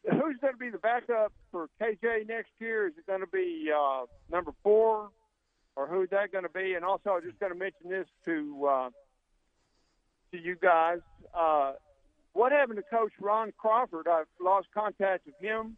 who's 0.03 0.37
going 0.41 0.53
to 0.53 0.59
be 0.59 0.69
the 0.69 0.77
backup 0.77 1.31
for 1.51 1.69
KJ 1.81 2.27
next 2.27 2.51
year? 2.59 2.87
Is 2.87 2.93
it 2.97 3.07
going 3.07 3.21
to 3.21 3.27
be 3.27 3.69
uh, 3.75 4.05
number 4.31 4.51
four, 4.63 5.09
or 5.75 5.87
who's 5.87 6.09
that 6.09 6.31
going 6.31 6.43
to 6.43 6.49
be? 6.49 6.73
And 6.73 6.83
also, 6.83 7.11
I'm 7.11 7.23
just 7.23 7.39
going 7.39 7.53
to 7.53 7.57
mention 7.57 7.89
this 7.89 8.07
to 8.25 8.67
uh, 8.67 8.89
to 10.31 10.37
you 10.37 10.55
guys. 10.55 10.99
Uh, 11.33 11.73
what 12.33 12.51
happened 12.51 12.77
to 12.77 12.83
Coach 12.83 13.13
Ron 13.19 13.53
Crawford? 13.57 14.07
I've 14.07 14.27
lost 14.41 14.67
contact 14.73 15.25
with 15.25 15.35
him. 15.39 15.77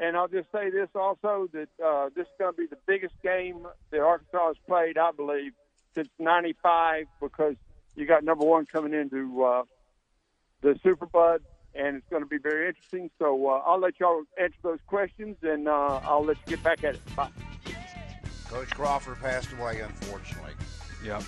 And 0.00 0.16
I'll 0.16 0.28
just 0.28 0.46
say 0.52 0.70
this 0.70 0.88
also 0.94 1.48
that 1.52 1.68
uh, 1.84 2.10
this 2.14 2.26
is 2.26 2.32
going 2.38 2.52
to 2.52 2.56
be 2.56 2.66
the 2.66 2.78
biggest 2.86 3.14
game 3.20 3.66
that 3.90 3.98
Arkansas 3.98 4.46
has 4.46 4.56
played, 4.64 4.96
I 4.96 5.10
believe, 5.10 5.52
since 5.94 6.08
'95 6.20 7.06
because 7.20 7.56
you 7.96 8.06
got 8.06 8.22
number 8.22 8.44
one 8.44 8.64
coming 8.64 8.94
into 8.94 9.42
uh, 9.42 9.62
the 10.62 10.78
Super 10.82 11.06
Bud, 11.06 11.42
and 11.74 11.96
it's 11.96 12.06
going 12.10 12.22
to 12.22 12.28
be 12.28 12.38
very 12.38 12.68
interesting. 12.68 13.10
So 13.18 13.48
uh, 13.48 13.62
I'll 13.66 13.80
let 13.80 13.98
y'all 14.00 14.22
answer 14.40 14.56
those 14.62 14.80
questions, 14.86 15.36
and 15.42 15.68
uh, 15.68 16.00
I'll 16.04 16.24
let 16.24 16.36
you 16.38 16.56
get 16.56 16.62
back 16.62 16.84
at 16.84 16.94
it. 16.94 17.16
Bye. 17.16 17.30
Coach 18.48 18.70
Crawford 18.70 19.18
passed 19.20 19.52
away, 19.52 19.80
unfortunately. 19.80 20.52
Yep. 21.04 21.22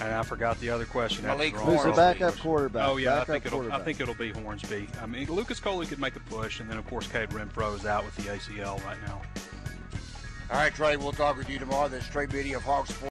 And 0.00 0.12
I 0.12 0.22
forgot 0.22 0.58
the 0.60 0.70
other 0.70 0.84
question. 0.84 1.24
Malik 1.24 1.54
Who's 1.54 1.82
the 1.84 1.92
backup 1.92 2.36
quarterback? 2.38 2.88
Oh 2.88 2.96
yeah, 2.96 3.20
I 3.20 3.24
think 3.24 3.46
it'll. 3.46 3.72
I 3.72 3.80
think 3.80 4.00
it'll 4.00 4.14
be 4.14 4.30
Hornsby. 4.30 4.88
I 5.00 5.06
mean, 5.06 5.30
Lucas 5.30 5.60
Coley 5.60 5.86
could 5.86 6.00
make 6.00 6.16
a 6.16 6.20
push, 6.20 6.60
and 6.60 6.68
then 6.68 6.78
of 6.78 6.86
course 6.88 7.06
Kade 7.06 7.28
Renfro 7.28 7.74
is 7.76 7.86
out 7.86 8.04
with 8.04 8.14
the 8.16 8.22
ACL 8.22 8.84
right 8.84 8.98
now. 9.06 9.22
All 10.50 10.58
right, 10.58 10.74
Trey, 10.74 10.96
we'll 10.96 11.12
talk 11.12 11.38
with 11.38 11.48
you 11.48 11.58
tomorrow. 11.58 11.88
This 11.88 12.06
Trey 12.08 12.26
video 12.26 12.58
of 12.58 12.64
Hog 12.64 12.86
Sports. 12.86 13.02